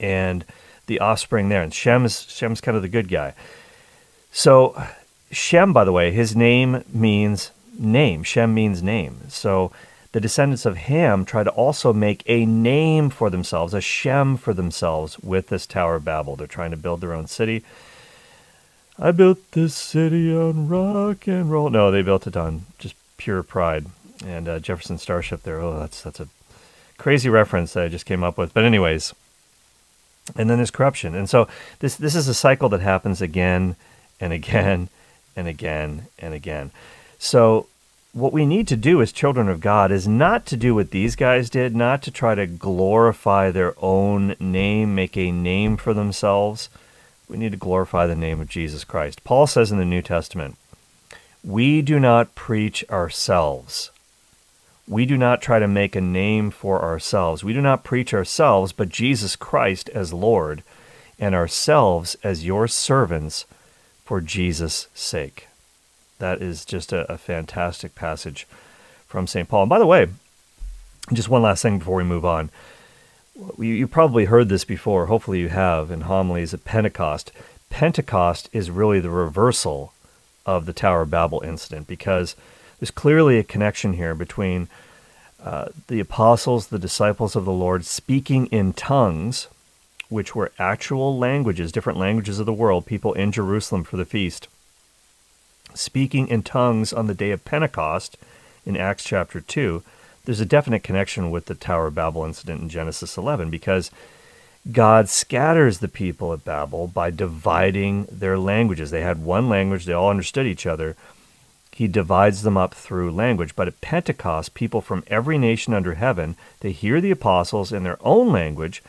[0.00, 0.44] and
[0.90, 1.62] the offspring there.
[1.62, 3.32] And Shem's, Shem's kind of the good guy.
[4.32, 4.80] So,
[5.30, 8.22] Shem, by the way, his name means name.
[8.24, 9.20] Shem means name.
[9.28, 9.72] So,
[10.12, 14.52] the descendants of Ham try to also make a name for themselves, a Shem for
[14.52, 16.34] themselves with this Tower of Babel.
[16.34, 17.62] They're trying to build their own city.
[18.98, 21.70] I built this city on rock and roll.
[21.70, 23.86] No, they built it on just pure pride.
[24.26, 25.60] And uh, Jefferson Starship there.
[25.60, 26.28] Oh, that's that's a
[26.98, 28.52] crazy reference that I just came up with.
[28.52, 29.14] But anyways,
[30.36, 31.14] and then there's corruption.
[31.14, 31.48] And so
[31.80, 33.76] this this is a cycle that happens again
[34.20, 34.88] and again
[35.36, 36.70] and again and again.
[37.18, 37.66] So
[38.12, 41.14] what we need to do as children of God is not to do what these
[41.14, 46.68] guys did, not to try to glorify their own name, make a name for themselves
[47.30, 49.22] we need to glorify the name of Jesus Christ.
[49.22, 50.56] Paul says in the New Testament,
[51.44, 53.92] We do not preach ourselves.
[54.88, 57.44] We do not try to make a name for ourselves.
[57.44, 60.62] We do not preach ourselves, but Jesus Christ as Lord,
[61.18, 63.44] and ourselves as your servants
[64.04, 65.48] for Jesus' sake.
[66.18, 68.46] That is just a, a fantastic passage
[69.06, 69.48] from St.
[69.48, 69.62] Paul.
[69.62, 70.08] And by the way,
[71.12, 72.50] just one last thing before we move on
[73.58, 75.06] you, you probably heard this before.
[75.06, 77.32] Hopefully, you have in homilies at Pentecost.
[77.68, 79.92] Pentecost is really the reversal
[80.44, 82.34] of the Tower of Babel incident because
[82.80, 84.68] there's clearly a connection here between
[85.42, 89.46] uh, the apostles, the disciples of the Lord, speaking in tongues,
[90.08, 94.48] which were actual languages, different languages of the world, people in Jerusalem for the feast,
[95.74, 98.16] speaking in tongues on the day of Pentecost
[98.66, 99.82] in Acts chapter 2
[100.24, 103.90] there's a definite connection with the Tower of Babel incident in Genesis 11 because
[104.70, 108.90] God scatters the people at Babel by dividing their languages.
[108.90, 110.96] They had one language, they all understood each other.
[111.80, 113.56] He divides them up through language.
[113.56, 117.96] But at Pentecost, people from every nation under heaven, they hear the apostles in their
[118.02, 118.82] own language,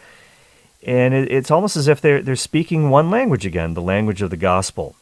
[0.86, 4.36] and it's almost as if they're, they're speaking one language again, the language of the
[4.36, 4.98] gospel.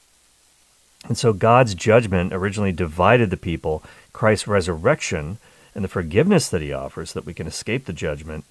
[1.08, 3.82] And so God's judgment originally divided the people.
[4.14, 5.40] Christ's resurrection
[5.74, 8.46] and the forgiveness that he offers that we can escape the judgment,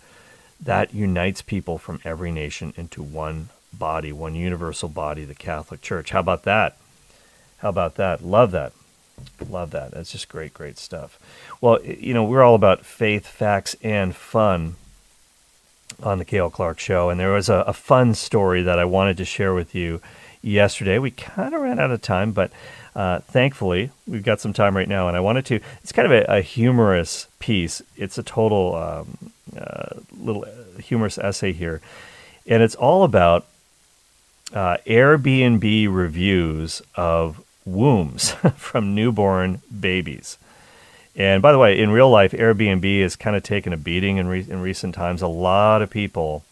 [0.61, 6.11] that unites people from every nation into one body, one universal body, the Catholic Church.
[6.11, 6.77] How about that?
[7.59, 8.25] How about that?
[8.25, 8.73] Love that.
[9.49, 9.93] Love that.
[9.93, 11.19] That's just great, great stuff.
[11.61, 14.77] Well, you know, we're all about faith, facts, and fun
[16.03, 19.17] on the Cale Clark Show, and there was a, a fun story that I wanted
[19.17, 20.01] to share with you
[20.43, 20.99] yesterday.
[20.99, 22.53] We kind of ran out of time, but
[22.95, 25.61] uh, thankfully, we've got some time right now, and I wanted to.
[25.83, 27.83] It's kind of a, a humorous piece.
[27.97, 30.45] It's a total um, uh, little
[30.79, 31.81] humorous essay here,
[32.47, 33.47] and it's all about
[34.53, 40.39] uh, Airbnb reviews of wombs from newborn babies.
[41.17, 44.29] And by the way, in real life, Airbnb has kind of taken a beating in,
[44.29, 45.21] re- in recent times.
[45.21, 46.45] A lot of people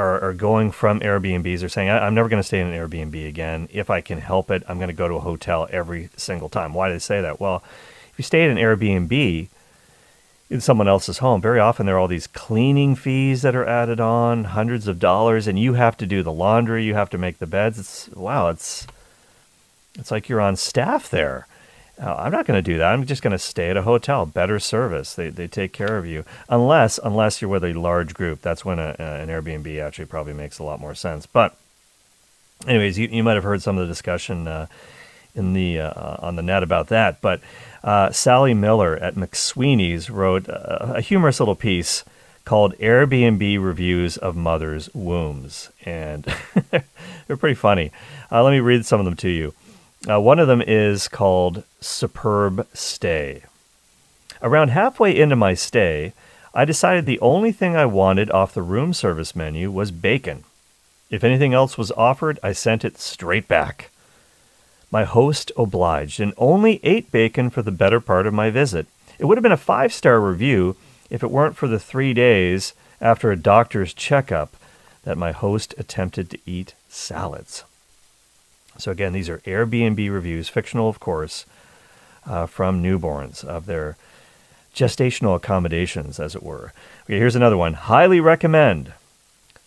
[0.00, 2.74] are, are going from Airbnbs They're saying, I, am never going to stay in an
[2.74, 3.68] Airbnb again.
[3.72, 6.72] If I can help it, I'm going to go to a hotel every single time.
[6.72, 7.40] Why do they say that?
[7.40, 7.62] Well,
[8.10, 9.48] if you stay at an Airbnb
[10.48, 14.00] in someone else's home, very often there are all these cleaning fees that are added
[14.00, 17.38] on, hundreds of dollars, and you have to do the laundry, you have to make
[17.38, 17.78] the beds.
[17.78, 18.86] It's wow, it's
[19.94, 21.46] it's like you're on staff there.
[22.00, 22.92] Uh, I'm not going to do that.
[22.92, 24.24] I'm just going to stay at a hotel.
[24.24, 25.14] Better service.
[25.14, 26.24] They, they take care of you.
[26.48, 28.40] Unless unless you're with a large group.
[28.40, 31.26] That's when a, an Airbnb actually probably makes a lot more sense.
[31.26, 31.56] But
[32.66, 34.66] anyways, you, you might have heard some of the discussion uh,
[35.34, 37.20] in the uh, on the net about that.
[37.20, 37.40] But
[37.84, 42.04] uh, Sally Miller at McSweeney's wrote a, a humorous little piece
[42.44, 45.70] called Airbnb Reviews of Mothers' Wombs.
[45.84, 46.24] And
[46.70, 47.92] they're pretty funny.
[48.32, 49.54] Uh, let me read some of them to you.
[50.08, 53.42] Uh, one of them is called Superb Stay.
[54.42, 56.14] Around halfway into my stay,
[56.54, 60.44] I decided the only thing I wanted off the room service menu was bacon.
[61.10, 63.90] If anything else was offered, I sent it straight back.
[64.90, 68.86] My host obliged and only ate bacon for the better part of my visit.
[69.18, 70.76] It would have been a five star review
[71.10, 74.56] if it weren't for the three days after a doctor's checkup
[75.02, 77.64] that my host attempted to eat salads.
[78.80, 81.46] So, again, these are Airbnb reviews, fictional, of course,
[82.26, 83.96] uh, from newborns of their
[84.74, 86.72] gestational accommodations, as it were.
[87.04, 87.74] Okay, here's another one.
[87.74, 88.92] Highly recommend.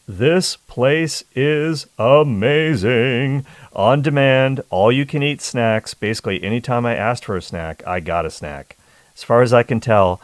[0.08, 3.45] This place is amazing.
[3.73, 5.93] On demand, all you can eat snacks.
[5.93, 8.76] Basically, anytime I asked for a snack, I got a snack.
[9.15, 10.19] As far as I can tell,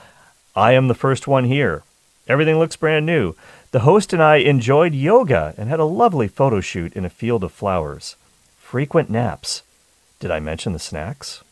[0.56, 1.84] I am the first one here.
[2.28, 3.36] Everything looks brand new.
[3.72, 7.44] The host and I enjoyed yoga and had a lovely photo shoot in a field
[7.44, 8.16] of flowers.
[8.70, 9.64] Frequent naps.
[10.20, 11.44] Did I mention the snacks?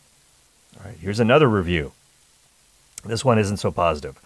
[0.78, 1.94] All right, here's another review.
[3.04, 4.20] This one isn't so positive.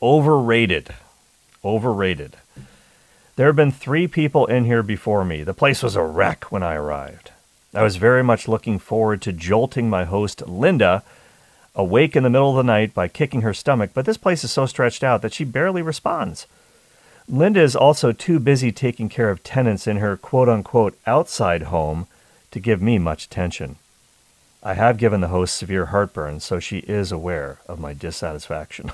[0.00, 0.94] Overrated.
[1.62, 2.38] Overrated.
[3.36, 5.42] There have been three people in here before me.
[5.42, 7.32] The place was a wreck when I arrived.
[7.74, 11.02] I was very much looking forward to jolting my host, Linda,
[11.74, 14.50] awake in the middle of the night by kicking her stomach, but this place is
[14.50, 16.46] so stretched out that she barely responds.
[17.28, 22.06] Linda is also too busy taking care of tenants in her quote unquote outside home
[22.52, 23.76] to give me much attention.
[24.62, 28.92] I have given the host severe heartburn, so she is aware of my dissatisfaction.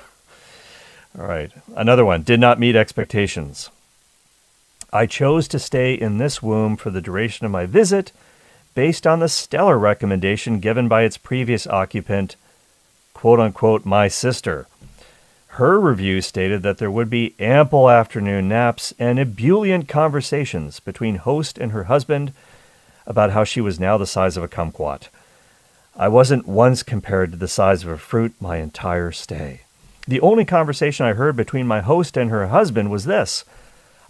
[1.19, 3.69] All right, another one did not meet expectations.
[4.91, 8.11] I chose to stay in this womb for the duration of my visit
[8.73, 12.35] based on the stellar recommendation given by its previous occupant,
[13.13, 14.67] quote unquote, my sister.
[15.53, 21.57] Her review stated that there would be ample afternoon naps and ebullient conversations between host
[21.57, 22.33] and her husband
[23.09, 25.09] about how she was now the size of a kumquat.
[25.97, 29.61] I wasn't once compared to the size of a fruit my entire stay.
[30.07, 33.43] The only conversation I heard between my host and her husband was this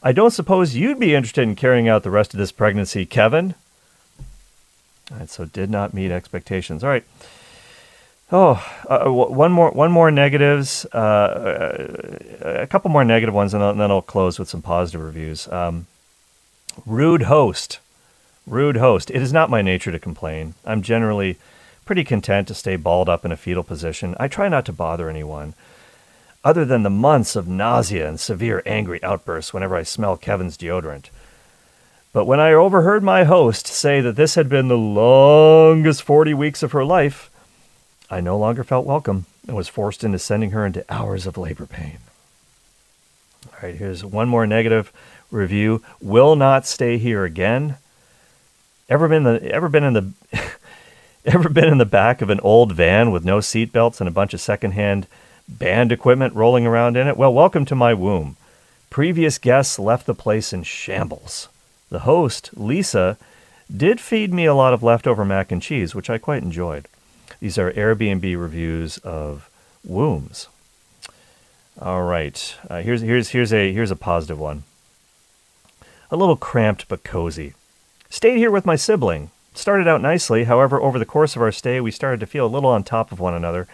[0.03, 3.55] I don't suppose you'd be interested in carrying out the rest of this pregnancy, Kevin.
[5.11, 6.83] Right, so did not meet expectations.
[6.83, 7.03] All right.
[8.31, 13.79] Oh, uh, w- one more, one more negatives, uh, a couple more negative ones, and,
[13.79, 15.47] then I'll close with some positive reviews.
[15.47, 15.87] Um,
[16.85, 17.79] rude host,
[18.49, 19.11] rude host.
[19.11, 20.55] It is not my nature to complain.
[20.65, 21.37] I'm generally
[21.85, 24.15] pretty content to stay balled up in a fetal position.
[24.19, 25.53] I try not to bother anyone
[26.43, 31.09] other than the months of nausea and severe angry outbursts whenever I smell Kevin's deodorant.
[32.13, 36.63] But when I overheard my host say that this had been the longest 40 weeks
[36.63, 37.29] of her life,
[38.09, 41.65] I no longer felt welcome and was forced into sending her into hours of labor
[41.65, 41.97] pain.
[43.47, 44.91] All right, here's one more negative
[45.31, 45.83] review.
[46.01, 47.77] Will not stay here again.
[48.89, 50.11] Ever been the ever been in the
[51.25, 54.33] ever been in the back of an old van with no seatbelts and a bunch
[54.33, 55.05] of secondhand
[55.47, 57.15] band equipment rolling around in it?
[57.15, 58.35] Well, welcome to my womb.
[58.89, 61.49] Previous guests left the place in shambles.
[61.89, 63.17] The host, Lisa,
[63.75, 66.87] did feed me a lot of leftover mac and cheese, which I quite enjoyed.
[67.39, 69.47] These are Airbnb reviews of
[69.83, 70.47] wombs.
[71.79, 74.63] All right, uh, here's here's here's a here's a positive one.
[76.09, 77.53] A little cramped but cozy.
[78.09, 79.31] Stayed here with my sibling.
[79.53, 82.47] Started out nicely, however, over the course of our stay, we started to feel a
[82.47, 83.67] little on top of one another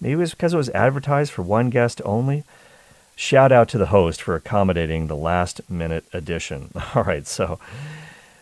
[0.00, 2.42] Maybe it was because it was advertised for one guest only.
[3.16, 6.70] Shout out to the host for accommodating the last minute addition.
[6.94, 7.58] All right, so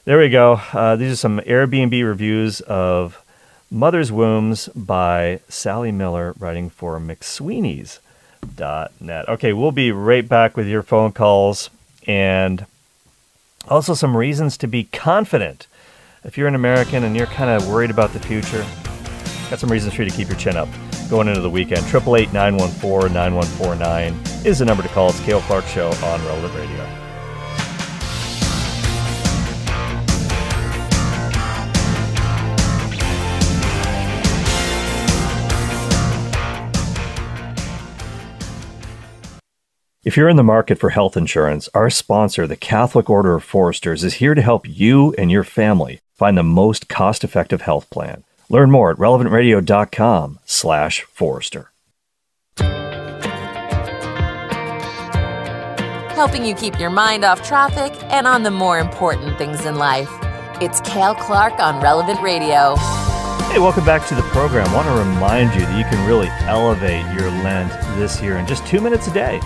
[0.04, 0.60] there we go.
[0.72, 3.22] Uh, these are some Airbnb reviews of
[3.70, 9.28] Mother's Wombs by Sally Miller, writing for McSweeney's.net.
[9.28, 11.70] Okay, we'll be right back with your phone calls
[12.08, 12.66] and
[13.68, 15.66] also some reasons to be confident.
[16.24, 18.64] If you're an American and you're kind of worried about the future,
[19.50, 20.68] got some reasons for you to keep your chin up
[21.10, 21.80] going into the weekend.
[21.80, 25.10] 888 914 9149 is the number to call.
[25.10, 27.01] It's Cale Clark Show on Relevant Radio.
[40.04, 44.02] If you're in the market for health insurance, our sponsor, the Catholic Order of Foresters,
[44.02, 48.24] is here to help you and your family find the most cost-effective health plan.
[48.48, 51.70] Learn more at relevantradio.com slash Forrester.
[56.16, 60.10] Helping you keep your mind off traffic and on the more important things in life.
[60.60, 62.74] It's Cale Clark on Relevant Radio.
[63.52, 64.66] Hey, welcome back to the program.
[64.70, 68.48] I want to remind you that you can really elevate your Lent this year in
[68.48, 69.40] just two minutes a day.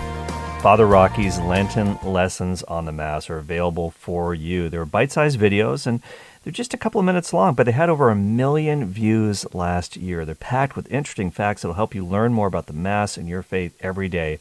[0.67, 4.67] Father Rocky's Lenten lessons on the Mass are available for you.
[4.67, 6.01] They're bite sized videos and
[6.43, 9.95] they're just a couple of minutes long, but they had over a million views last
[9.95, 10.25] year.
[10.25, 13.29] They're packed with interesting facts that will help you learn more about the Mass and
[13.29, 14.39] your faith every day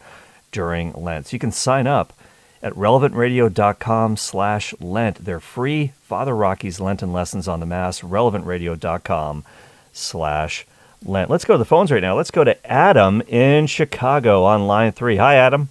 [0.51, 1.29] during Lent.
[1.29, 2.13] So you can sign up
[2.61, 5.25] at relevantradio.com slash Lent.
[5.25, 5.93] They're free.
[6.03, 9.45] Father Rocky's Lenten Lessons on the Mass, relevantradio.com
[9.93, 10.67] slash
[11.05, 11.31] Lent.
[11.31, 12.17] Let's go to the phones right now.
[12.17, 15.19] Let's go to Adam in Chicago on line three.
[15.19, 15.69] Hi, Adam.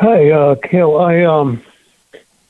[0.00, 0.96] Hi, uh, Cale.
[0.96, 1.62] I um,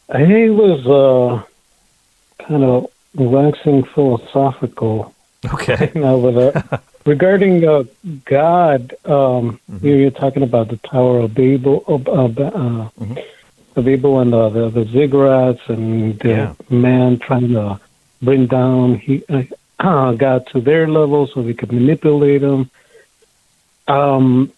[0.09, 5.13] I was uh, kind of waxing philosophical
[5.55, 5.91] Okay.
[5.95, 7.85] now, but uh, regarding uh,
[8.25, 12.29] God, um, you- you're talking about the Tower of Babel, uh,
[13.75, 16.55] the Babel and uh, the the ziggurats, and the Yeah.
[16.71, 17.81] man trying to
[18.23, 22.71] bring down he, uh, God to their level so they could manipulate him.
[23.89, 24.53] Um,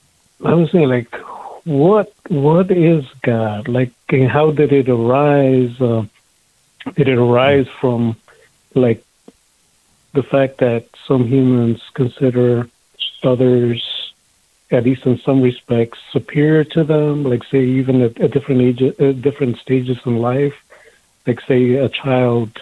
[0.45, 1.09] I was saying, like,
[1.64, 3.68] what what is God?
[3.68, 5.80] Like, how did it arise?
[5.80, 6.04] Uh,
[6.94, 8.16] did it arise from,
[8.74, 9.04] like,
[10.12, 12.68] the fact that some humans consider
[13.22, 14.12] others,
[14.70, 18.98] at least in some respects, superior to them, like say even at, at different ages,
[18.98, 20.54] at different stages in life,
[21.26, 22.60] like say a child,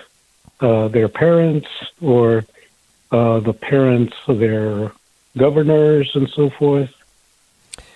[0.60, 1.68] uh, their parents,
[2.00, 2.44] or
[3.10, 4.92] uh, the parents of their
[5.36, 6.94] governors and so forth.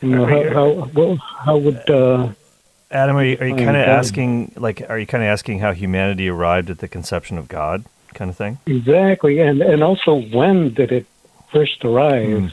[0.05, 2.29] You know, how how, well, how would uh,
[2.91, 5.59] Adam, are you, are you Oh, kind of asking, like, are you kind of asking
[5.61, 7.85] how humanity arrived at the conception of God,
[8.15, 8.59] kind of thing?
[8.67, 11.07] exactly, and and also when did it
[11.53, 12.53] first arise?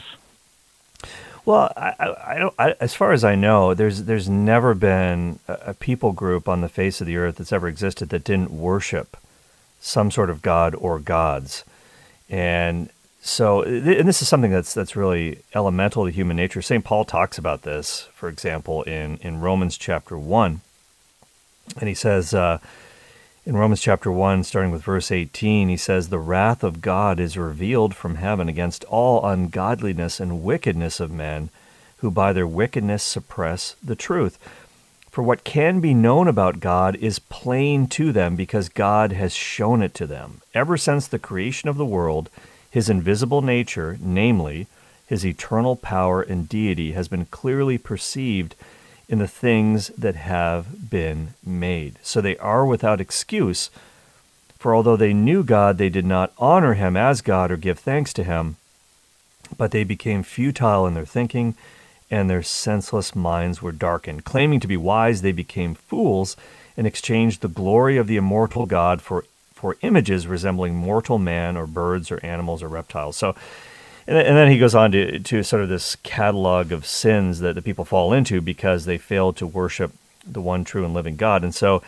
[1.44, 2.54] Well, I, I, I don't.
[2.58, 6.60] I, as far as I know, there's there's never been a, a people group on
[6.60, 9.16] the face of the earth that's ever existed that didn't worship
[9.80, 11.64] some sort of god or gods,
[12.30, 12.90] and
[13.22, 16.60] so and this is something that's that's really elemental to human nature.
[16.60, 20.60] Saint Paul talks about this, for example, in in Romans chapter one,
[21.78, 22.34] and he says.
[22.34, 22.58] Uh,
[23.44, 27.36] in Romans chapter 1, starting with verse 18, he says, The wrath of God is
[27.36, 31.50] revealed from heaven against all ungodliness and wickedness of men
[31.96, 34.38] who by their wickedness suppress the truth.
[35.10, 39.82] For what can be known about God is plain to them because God has shown
[39.82, 40.40] it to them.
[40.54, 42.30] Ever since the creation of the world,
[42.72, 44.66] his invisible nature, namely,
[45.06, 48.54] his eternal power and deity, has been clearly perceived
[49.10, 51.96] in the things that have been made.
[52.02, 53.68] So they are without excuse.
[54.58, 58.14] For although they knew God, they did not honor him as God or give thanks
[58.14, 58.56] to him,
[59.58, 61.54] but they became futile in their thinking,
[62.10, 64.24] and their senseless minds were darkened.
[64.24, 66.38] Claiming to be wise, they became fools
[66.74, 69.26] and exchanged the glory of the immortal God for,
[69.62, 73.16] for images resembling mortal man or birds or animals or reptiles.
[73.16, 73.36] So
[74.08, 77.38] and then, and then he goes on to, to sort of this catalog of sins
[77.38, 79.92] that the people fall into because they failed to worship
[80.26, 81.44] the one true and living God.
[81.44, 81.80] And so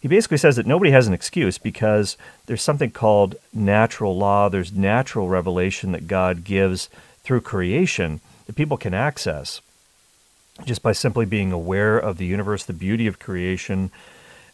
[0.00, 2.16] he basically says that nobody has an excuse because
[2.46, 6.88] there's something called natural law, there's natural revelation that God gives
[7.24, 9.60] through creation that people can access
[10.64, 13.90] just by simply being aware of the universe, the beauty of creation.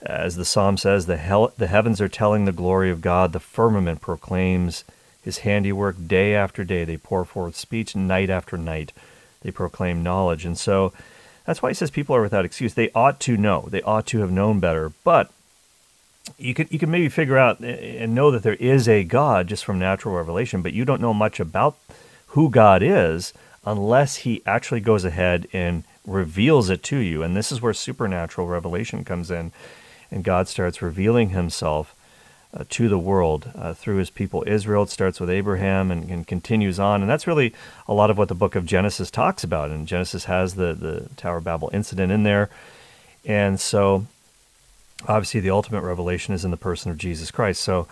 [0.05, 3.41] As the psalm says, the, hell, the heavens are telling the glory of God, the
[3.41, 4.85] firmament proclaims
[5.23, 6.85] his handiwork day after day.
[6.85, 8.93] They pour forth speech night after night.
[9.41, 10.45] They proclaim knowledge.
[10.45, 10.93] And so
[11.47, 12.75] that's why he says people are without excuse.
[12.75, 13.67] They ought to know.
[13.71, 14.93] They ought to have known better.
[15.05, 15.31] But
[16.39, 19.65] you can you can maybe figure out and know that there is a God just
[19.65, 21.77] from natural revelation, but you don't know much about
[22.29, 23.35] who God is
[23.67, 27.23] unless he actually goes ahead and reveals it to you.
[27.23, 29.53] And this is where supernatural revelation comes in
[30.15, 31.95] and God starts revealing himself
[32.55, 34.85] uh, to the world uh, through his people Israel.
[34.85, 37.01] It starts with Abraham and, and continues on.
[37.01, 37.53] And that's really
[37.89, 39.73] a lot of what the book of Genesis talks about.
[39.73, 42.49] And Genesis has the, the Tower of Babel incident in there.
[43.27, 44.07] And so
[45.09, 47.61] obviously the ultimate revelation is in the person of Jesus Christ.
[47.61, 47.89] So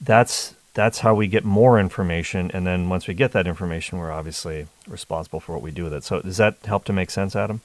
[0.00, 2.52] that's that's how we get more information.
[2.54, 5.92] And then once we get that information, we're obviously responsible for what we do with
[5.92, 6.04] it.
[6.04, 7.62] So does that help to make sense, Adam?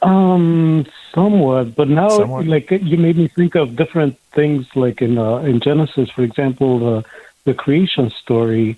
[0.00, 2.46] Um, somewhat, but now Somewhat.
[2.46, 4.66] like you made me think of different things.
[4.76, 7.04] Like in uh, in Genesis, for example, the
[7.44, 8.76] the creation story.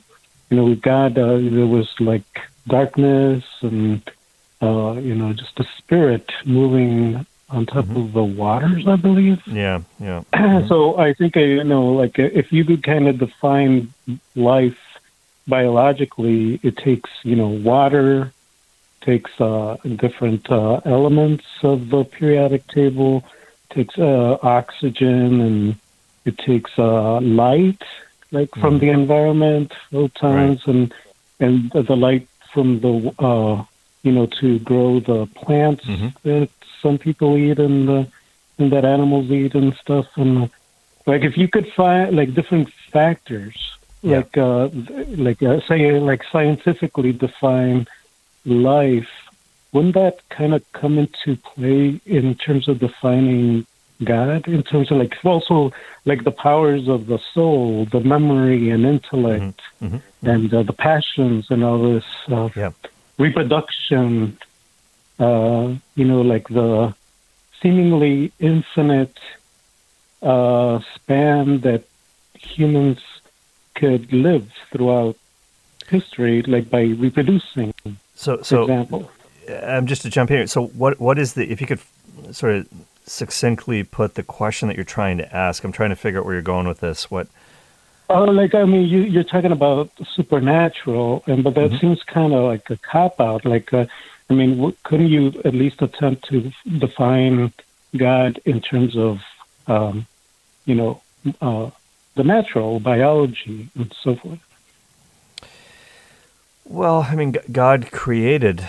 [0.48, 2.24] You know, with God, uh, there was like
[2.66, 4.02] darkness and
[4.62, 8.86] uh, you know just a spirit moving on top of the waters.
[8.86, 9.46] I believe.
[9.46, 10.22] Yeah, yeah.
[10.68, 13.92] so I think uh, you know, like uh, if you could kind of define
[14.34, 14.78] life
[15.46, 18.32] biologically, it takes you know water,
[19.00, 23.24] takes uh, different uh, elements of the periodic table,
[23.70, 25.76] takes uh, oxygen, and
[26.24, 27.82] it takes uh, light,
[28.30, 30.92] like from the environment, photons, and
[31.40, 33.64] and the light from the uh,
[34.02, 35.84] you know to grow the plants
[36.24, 36.48] that
[36.82, 38.06] some people eat and the
[38.58, 40.06] and that animals eat and stuff.
[40.16, 40.50] And
[41.06, 43.56] like if you could find like different factors
[44.02, 44.16] Yeah.
[44.16, 44.68] like uh
[45.26, 47.86] like uh, say like scientifically define
[48.44, 49.08] life
[49.72, 53.66] wouldn't that kind of come into play in terms of defining
[54.04, 55.70] god in terms of like also
[56.06, 60.00] like the powers of the soul the memory and intellect Mhm.
[60.22, 62.72] and uh, the passions and all this uh, Yeah.
[63.18, 64.36] reproduction
[65.18, 66.94] uh, you know like the
[67.62, 69.16] seemingly infinite
[70.22, 71.84] uh, span that
[72.34, 72.98] humans
[73.74, 75.16] could live throughout
[75.90, 77.74] history, like by reproducing.
[78.14, 79.10] So, so example,
[79.62, 80.46] um, just to jump in.
[80.46, 81.80] So, what what is the if you could
[82.32, 82.68] sort of
[83.06, 85.64] succinctly put the question that you're trying to ask?
[85.64, 87.10] I'm trying to figure out where you're going with this.
[87.10, 87.26] What?
[88.10, 92.44] oh, like I mean, you, you're talking about supernatural, and but that seems kind of
[92.44, 93.44] like a cop out.
[93.44, 93.86] Like, uh,
[94.28, 97.52] I mean, w- couldn't you at least attempt to define
[97.96, 99.20] God in terms of,
[99.66, 100.06] um,
[100.66, 101.00] you know,
[101.40, 101.70] uh,
[102.16, 104.40] the natural biology and so forth?
[106.70, 108.64] Well, I mean, God created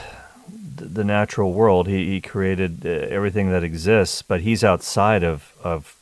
[0.76, 1.88] the natural world.
[1.88, 5.96] He, he created uh, everything that exists, but He's outside of of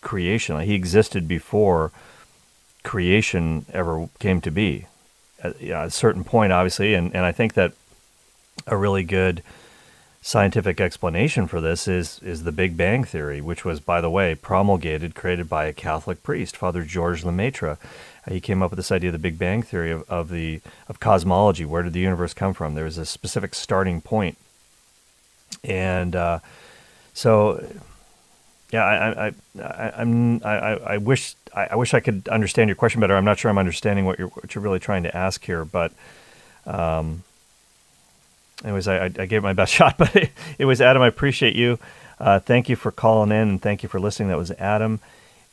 [0.00, 0.54] creation.
[0.54, 1.92] Like, he existed before
[2.84, 4.86] creation ever came to be.
[5.42, 7.74] At, you know, at a certain point, obviously, and, and I think that
[8.66, 9.42] a really good
[10.22, 14.34] scientific explanation for this is is the Big Bang theory, which was, by the way,
[14.34, 17.76] promulgated, created by a Catholic priest, Father George Lemaitre.
[18.26, 20.60] Uh, He came up with this idea of the Big Bang theory of, of the
[20.88, 21.64] of cosmology.
[21.64, 22.74] Where did the universe come from?
[22.74, 24.36] There was a specific starting point,
[25.64, 26.38] and uh,
[27.14, 27.64] so
[28.70, 32.74] yeah, I, I, I, I'm, I, I wish, I, I wish I could understand your
[32.74, 33.16] question better.
[33.16, 35.92] I'm not sure I'm understanding what you're, what you're really trying to ask here, but,
[36.66, 37.22] um,
[38.64, 41.02] anyways, I, I gave my best shot, but it, it was Adam.
[41.02, 41.78] I appreciate you.
[42.18, 44.28] Uh, thank you for calling in and thank you for listening.
[44.28, 45.00] That was Adam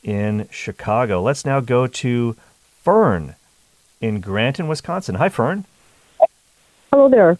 [0.03, 1.21] in Chicago.
[1.21, 2.35] Let's now go to
[2.83, 3.35] Fern
[4.01, 5.15] in Granton, Wisconsin.
[5.15, 5.65] Hi, Fern.
[6.91, 7.37] Hello there.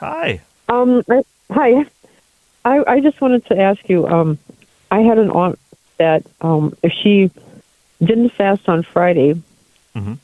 [0.00, 0.40] Hi.
[0.68, 1.84] Um, I, hi.
[2.64, 4.06] I, I just wanted to ask you.
[4.08, 4.38] Um,
[4.90, 5.58] I had an aunt
[5.98, 7.30] that um, if she
[8.02, 9.40] didn't fast on Friday,
[9.94, 10.18] Mhm.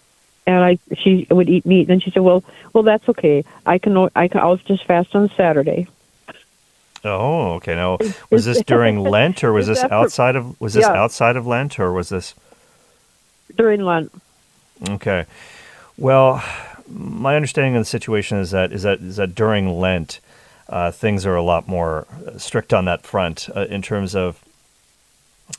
[0.47, 2.43] and I she would eat meat, then she said, "Well,
[2.73, 3.45] well, that's okay.
[3.67, 5.87] I can I can I'll just fast on Saturday."
[7.05, 7.75] Oh, okay.
[7.75, 7.99] Now,
[8.31, 10.93] was this during Lent or was this outside of was this Yeah.
[11.01, 12.35] outside of Lent or was this
[13.61, 14.11] during Lent.
[14.89, 15.27] Okay.
[15.99, 16.43] Well,
[16.89, 20.21] my understanding of the situation is that is that is that during Lent,
[20.69, 22.07] uh, things are a lot more
[22.39, 24.43] strict on that front uh, in terms of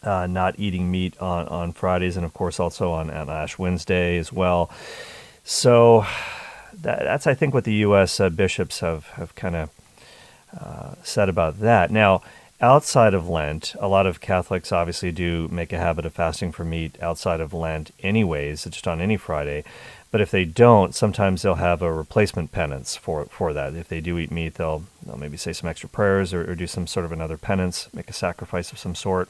[0.03, 4.17] uh, not eating meat on, on Fridays and of course also on, on Ash Wednesday
[4.17, 4.71] as well.
[5.43, 6.05] So
[6.81, 8.19] that, that's I think what the U.S.
[8.19, 9.69] Uh, bishops have have kind of
[10.59, 11.91] uh, said about that.
[11.91, 12.23] Now,
[12.61, 16.69] outside of Lent, a lot of Catholics obviously do make a habit of fasting from
[16.69, 19.63] meat outside of Lent, anyways, just on any Friday.
[20.11, 23.73] But if they don't, sometimes they'll have a replacement penance for for that.
[23.75, 26.67] If they do eat meat, they'll, they'll maybe say some extra prayers or, or do
[26.67, 29.29] some sort of another penance, make a sacrifice of some sort.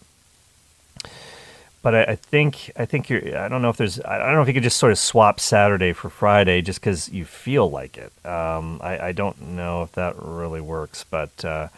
[1.84, 3.38] But I, I think I think you're.
[3.38, 4.00] I don't know if there's.
[4.02, 7.10] I don't know if you could just sort of swap Saturday for Friday just because
[7.10, 8.12] you feel like it.
[8.26, 11.70] Um, I, I don't know if that really works, but uh,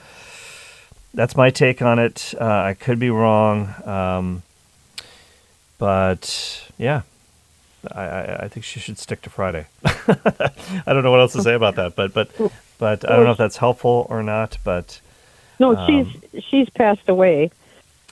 [1.14, 2.34] that's my take on it.
[2.40, 4.44] Uh, I could be wrong, um,
[5.78, 7.02] but yeah,
[7.94, 9.68] I, I, I think she should stick to Friday.
[9.86, 12.32] I don't know what else to say about that, but but
[12.78, 14.58] but I don't know if that's helpful or not.
[14.64, 15.00] But
[15.60, 17.52] No, Um, she's she's passed away.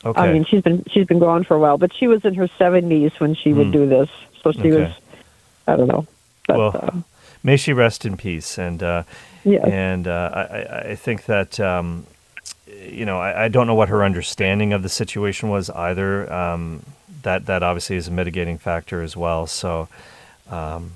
[0.03, 2.33] okay, I mean, she's been she's been gone for a while, but she was in
[2.35, 3.71] her seventies when she would Hmm.
[3.73, 4.09] do this.
[4.43, 4.81] So she Okay.
[4.81, 4.91] was,
[5.67, 6.07] I don't know.
[6.47, 6.97] But, Well, uh,
[7.43, 8.57] may she rest in peace.
[8.57, 9.03] And uh,
[9.43, 9.65] Yes.
[9.65, 12.05] and uh, I, I- I think that um,
[12.81, 16.31] you know I, I don't know what her understanding of the situation was either.
[16.31, 16.83] Um,
[17.23, 19.45] that that obviously is a mitigating factor as well.
[19.47, 19.87] So
[20.49, 20.93] um,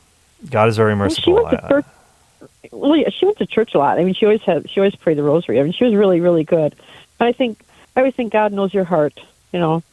[0.50, 1.34] God is very Well, she merciful.
[1.44, 1.86] went to church.
[2.72, 4.00] Well, yeah, she went to church a lot.
[4.00, 5.60] I mean, she always had she always prayed the rosary.
[5.60, 6.76] I mean, she was really really good.
[7.18, 7.60] But I think
[7.96, 9.20] I always think God knows your heart.
[9.54, 9.84] You know.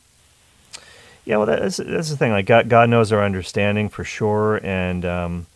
[1.24, 2.32] Yeah, well, that's that's the thing.
[2.32, 5.46] Like God, God knows our understanding for sure, and um,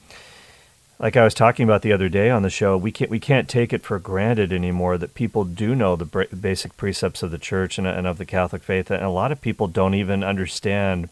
[0.99, 3.49] like I was talking about the other day on the show, we can't we can't
[3.49, 7.79] take it for granted anymore that people do know the basic precepts of the church
[7.79, 11.11] and, and of the Catholic faith, and a lot of people don't even understand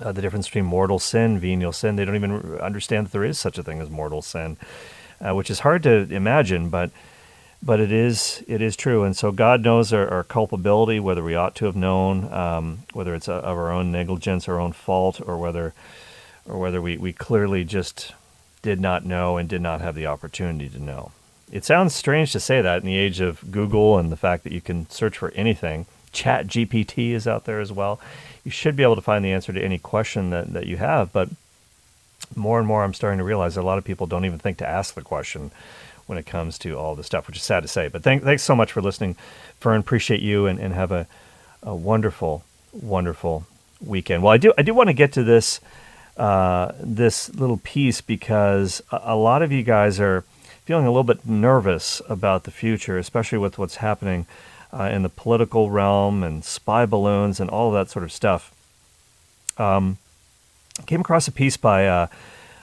[0.00, 1.96] uh, the difference between mortal sin, venial sin.
[1.96, 4.56] They don't even understand that there is such a thing as mortal sin,
[5.20, 6.90] uh, which is hard to imagine, but
[7.62, 11.36] but it is it is true, and so God knows our, our culpability, whether we
[11.36, 15.20] ought to have known, um, whether it's uh of our own negligence, our own fault,
[15.24, 15.72] or whether
[16.46, 18.12] or whether we, we clearly just
[18.62, 21.12] did not know and did not have the opportunity to know.
[21.50, 24.52] It sounds strange to say that in the age of Google and the fact that
[24.52, 25.86] you can search for anything.
[26.12, 28.00] Chat GPT is out there as well.
[28.44, 31.12] You should be able to find the answer to any question that, that you have,
[31.12, 31.28] but
[32.36, 34.58] more and more I'm starting to realize that a lot of people don't even think
[34.58, 35.50] to ask the question
[36.06, 37.88] when it comes to all this stuff, which is sad to say.
[37.88, 39.14] But thank, thanks so much for listening,
[39.58, 39.80] Fern.
[39.80, 41.06] Appreciate you and, and have a,
[41.62, 43.46] a wonderful, wonderful
[43.80, 44.22] weekend.
[44.22, 45.60] Well, I do I do want to get to this
[46.20, 50.22] uh, this little piece because a, lot of you guys are
[50.66, 54.26] feeling a little bit nervous about the future, especially with what's happening
[54.70, 58.52] uh, in the political realm and spy balloons and all that sort of stuff.
[59.56, 59.96] Um,
[60.84, 62.08] came across a piece by uh,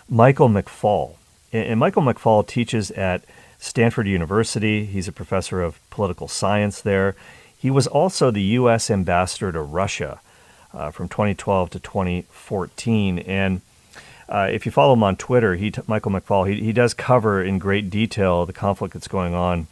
[0.07, 1.15] Michael McFaul.
[1.51, 3.23] And, Michael McFaul teaches at
[3.57, 4.85] Stanford University.
[4.85, 7.15] He's a professor of political science there.
[7.57, 8.91] He was also the U.S.
[8.91, 10.21] ambassador to Russia
[10.77, 13.19] uh, from 2012 to 2014.
[13.19, 13.61] And
[14.29, 17.57] uh, if you follow him on Twitter, he Michael McFaul, he, he does cover in
[17.57, 19.67] great detail the conflict that's going on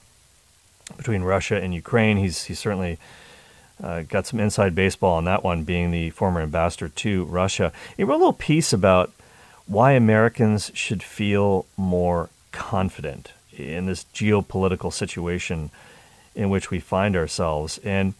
[0.97, 2.17] between Russia and Ukraine.
[2.17, 2.97] He's he's certainly
[3.83, 7.71] uh, got some inside baseball on that one, being the former ambassador to Russia.
[7.95, 9.11] He wrote a little piece about
[9.67, 15.69] why Americans should feel more confident in this geopolitical situation
[16.33, 17.79] in which we find ourselves.
[17.83, 18.13] And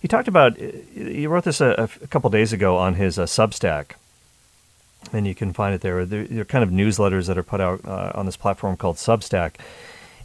[0.00, 3.92] he talked about, he wrote this a, a couple days ago on his uh, Substack,
[5.12, 6.04] and you can find it there.
[6.04, 9.54] They're, they're kind of newsletters that are put out uh, on this platform called Substack.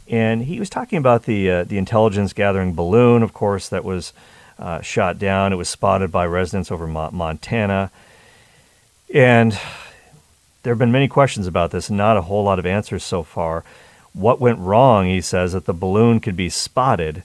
[0.08, 4.12] And he was talking about the uh, the intelligence gathering balloon, of course, that was
[4.58, 5.52] uh, shot down.
[5.52, 7.90] It was spotted by residents over Mo- Montana,
[9.14, 9.52] and
[10.62, 13.64] there have been many questions about this, not a whole lot of answers so far.
[14.12, 17.22] What went wrong, he says, that the balloon could be spotted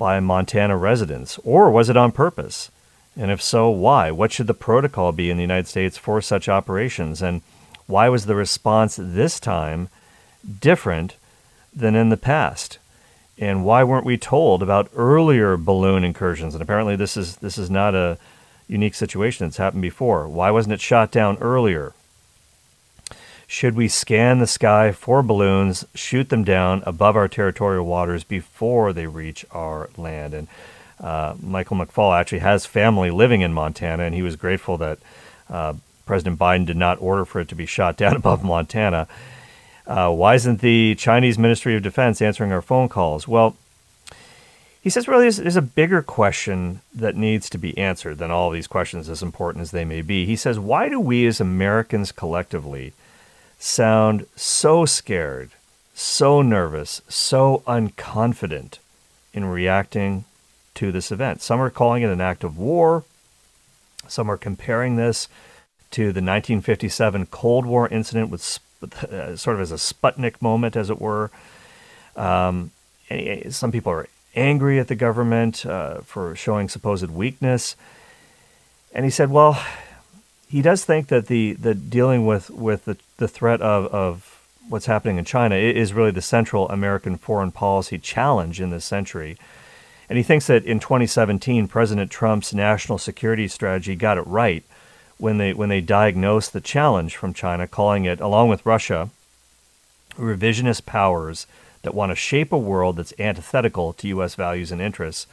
[0.00, 2.70] by Montana residents, or was it on purpose?
[3.14, 4.10] And if so, why?
[4.10, 7.20] What should the protocol be in the United States for such operations?
[7.20, 7.42] And
[7.86, 9.90] why was the response this time
[10.58, 11.16] different
[11.76, 12.78] than in the past?
[13.36, 16.54] And why weren't we told about earlier balloon incursions?
[16.54, 18.16] And apparently, this is this is not a
[18.68, 19.46] unique situation.
[19.46, 20.26] It's happened before.
[20.28, 21.92] Why wasn't it shot down earlier?
[23.50, 28.92] Should we scan the sky for balloons, shoot them down above our territorial waters before
[28.92, 30.34] they reach our land?
[30.34, 30.48] And
[31.00, 34.98] uh, Michael McFaul actually has family living in Montana, and he was grateful that
[35.48, 35.74] uh,
[36.06, 39.08] President Biden did not order for it to be shot down above Montana.
[39.84, 43.26] Uh, why isn't the Chinese Ministry of Defense answering our phone calls?
[43.26, 43.56] Well,
[44.80, 48.50] he says really there's, there's, a bigger question that needs to be answered than all
[48.50, 50.24] these questions, as important as they may be.
[50.24, 52.92] He says, why do we as Americans collectively
[53.60, 55.50] sound so scared,
[55.94, 58.78] so nervous, so unconfident
[59.32, 60.24] in reacting
[60.74, 61.42] to this event.
[61.42, 63.04] Some are calling it an act of war.
[64.08, 65.28] Some are comparing this
[65.92, 70.88] to the 1957 Cold War incident with uh, sort of as a Sputnik moment, as
[70.88, 71.30] it were.
[72.16, 72.70] Um,
[73.50, 77.76] some people are angry at the government uh, for showing supposed weakness.
[78.92, 79.62] And he said, well,
[80.50, 84.86] he does think that the, the dealing with, with the, the threat of, of what's
[84.86, 89.36] happening in China is really the central American foreign policy challenge in this century.
[90.08, 94.64] And he thinks that in 2017, President Trump's national security strategy got it right
[95.18, 99.10] when they, when they diagnosed the challenge from China, calling it, along with Russia,
[100.16, 101.46] revisionist powers
[101.82, 104.34] that want to shape a world that's antithetical to U.S.
[104.34, 105.28] values and interests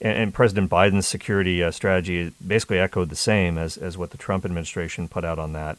[0.00, 4.18] and, and President Biden's security uh, strategy basically echoed the same as, as what the
[4.18, 5.78] Trump administration put out on that.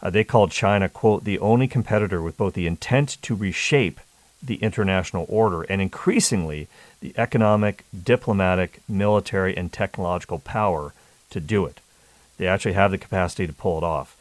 [0.00, 4.00] Uh, they called China, quote, the only competitor with both the intent to reshape
[4.42, 6.68] the international order and increasingly
[7.00, 10.92] the economic, diplomatic, military, and technological power
[11.30, 11.80] to do it.
[12.36, 14.16] They actually have the capacity to pull it off.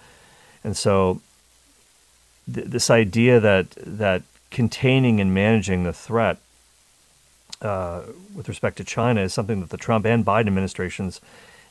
[0.64, 1.22] And so,
[2.52, 6.38] th- this idea that, that containing and managing the threat
[7.62, 8.02] uh,
[8.36, 11.22] with respect to China is something that the Trump and Biden administrations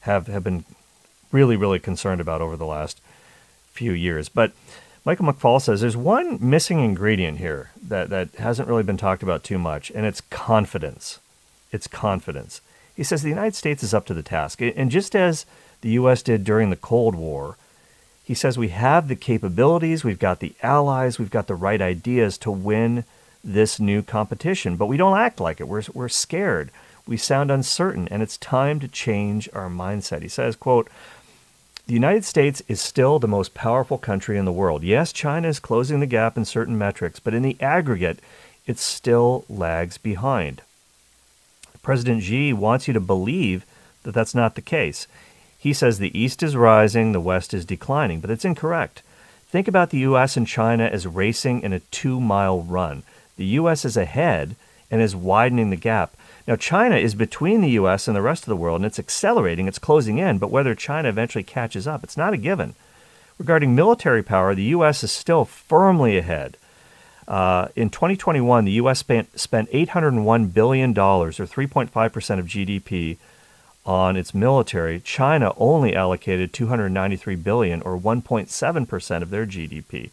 [0.00, 0.64] have, have been
[1.32, 3.00] really, really concerned about over the last
[3.72, 4.28] few years.
[4.28, 4.52] But
[5.04, 9.44] Michael McFaul says there's one missing ingredient here that, that hasn't really been talked about
[9.44, 11.20] too much, and it's confidence.
[11.70, 12.60] It's confidence.
[12.96, 14.60] He says the United States is up to the task.
[14.60, 15.46] And just as
[15.82, 16.22] the U.S.
[16.22, 17.56] did during the Cold War,
[18.24, 22.36] he says we have the capabilities, we've got the allies, we've got the right ideas
[22.38, 23.04] to win
[23.46, 25.68] this new competition, but we don't act like it.
[25.68, 26.70] We're, we're scared.
[27.06, 30.22] We sound uncertain, and it's time to change our mindset.
[30.22, 30.88] He says, quote,
[31.86, 34.82] the United States is still the most powerful country in the world.
[34.82, 38.18] Yes, China is closing the gap in certain metrics, but in the aggregate,
[38.66, 40.62] it still lags behind.
[41.84, 43.64] President Xi wants you to believe
[44.02, 45.06] that that's not the case.
[45.56, 49.02] He says the East is rising, the West is declining, but it's incorrect.
[49.48, 50.36] Think about the U.S.
[50.36, 53.04] and China as racing in a two mile run.
[53.36, 53.84] The U.S.
[53.84, 54.56] is ahead
[54.90, 56.16] and is widening the gap.
[56.46, 58.06] Now, China is between the U.S.
[58.06, 61.08] and the rest of the world, and it's accelerating, it's closing in, but whether China
[61.08, 62.74] eventually catches up, it's not a given.
[63.38, 65.02] Regarding military power, the U.S.
[65.02, 66.56] is still firmly ahead.
[67.26, 69.00] Uh, in 2021, the U.S.
[69.00, 73.16] spent, spent $801 billion, or 3.5% of GDP,
[73.86, 75.00] on its military.
[75.00, 80.10] China only allocated 293 billion, or 1.7% of their GDP.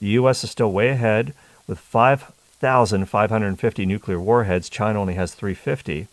[0.00, 0.42] The U.S.
[0.42, 1.32] is still way ahead
[1.68, 2.32] with five
[2.62, 4.68] 1,550 nuclear warheads.
[4.68, 6.06] China only has 350.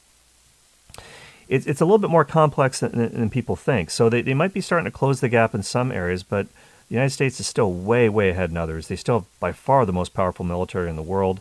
[1.47, 3.91] it's, it's a little bit more complex than, than people think.
[3.91, 6.47] So they, they might be starting to close the gap in some areas, but
[6.87, 8.87] the United States is still way, way ahead in others.
[8.87, 11.39] They still have by far the most powerful military in the world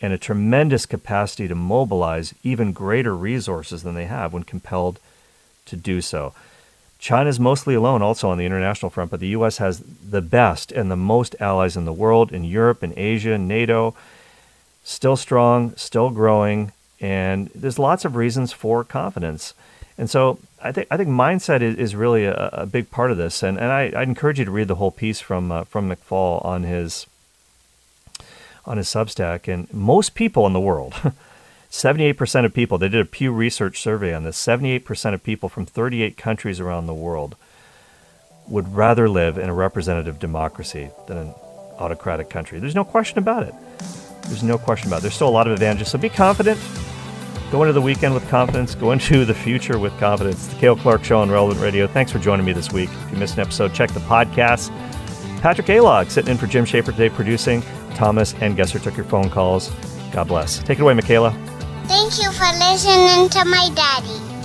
[0.00, 4.98] and a tremendous capacity to mobilize even greater resources than they have when compelled
[5.66, 6.32] to do so.
[6.98, 9.58] China's mostly alone also on the international front, but the U.S.
[9.58, 13.94] has the best and the most allies in the world in Europe and Asia, NATO,
[14.88, 19.52] still strong, still growing, and there's lots of reasons for confidence.
[19.98, 23.18] And so I think I think mindset is, is really a, a big part of
[23.18, 23.42] this.
[23.42, 26.42] And and I, I'd encourage you to read the whole piece from uh, from McFaul
[26.44, 27.06] on his
[28.64, 29.52] on his Substack.
[29.52, 30.94] And most people in the world,
[31.70, 34.36] 78% of people, they did a Pew Research survey on this.
[34.36, 37.34] 78% of people from 38 countries around the world
[38.46, 41.34] would rather live in a representative democracy than an
[41.78, 42.58] autocratic country.
[42.58, 43.54] There's no question about it.
[44.28, 45.02] There's no question about it.
[45.02, 45.90] There's still a lot of advantages.
[45.90, 46.60] So be confident.
[47.50, 48.74] Go into the weekend with confidence.
[48.74, 50.46] Go into the future with confidence.
[50.48, 51.86] The Cale Clark Show on Relevant Radio.
[51.86, 52.90] Thanks for joining me this week.
[53.06, 54.70] If you missed an episode, check the podcast.
[55.40, 57.62] Patrick Alog sitting in for Jim Schaefer today, producing.
[57.94, 59.70] Thomas and Gesser took your phone calls.
[60.12, 60.58] God bless.
[60.58, 61.30] Take it away, Michaela.
[61.86, 64.37] Thank you for listening to my daddy.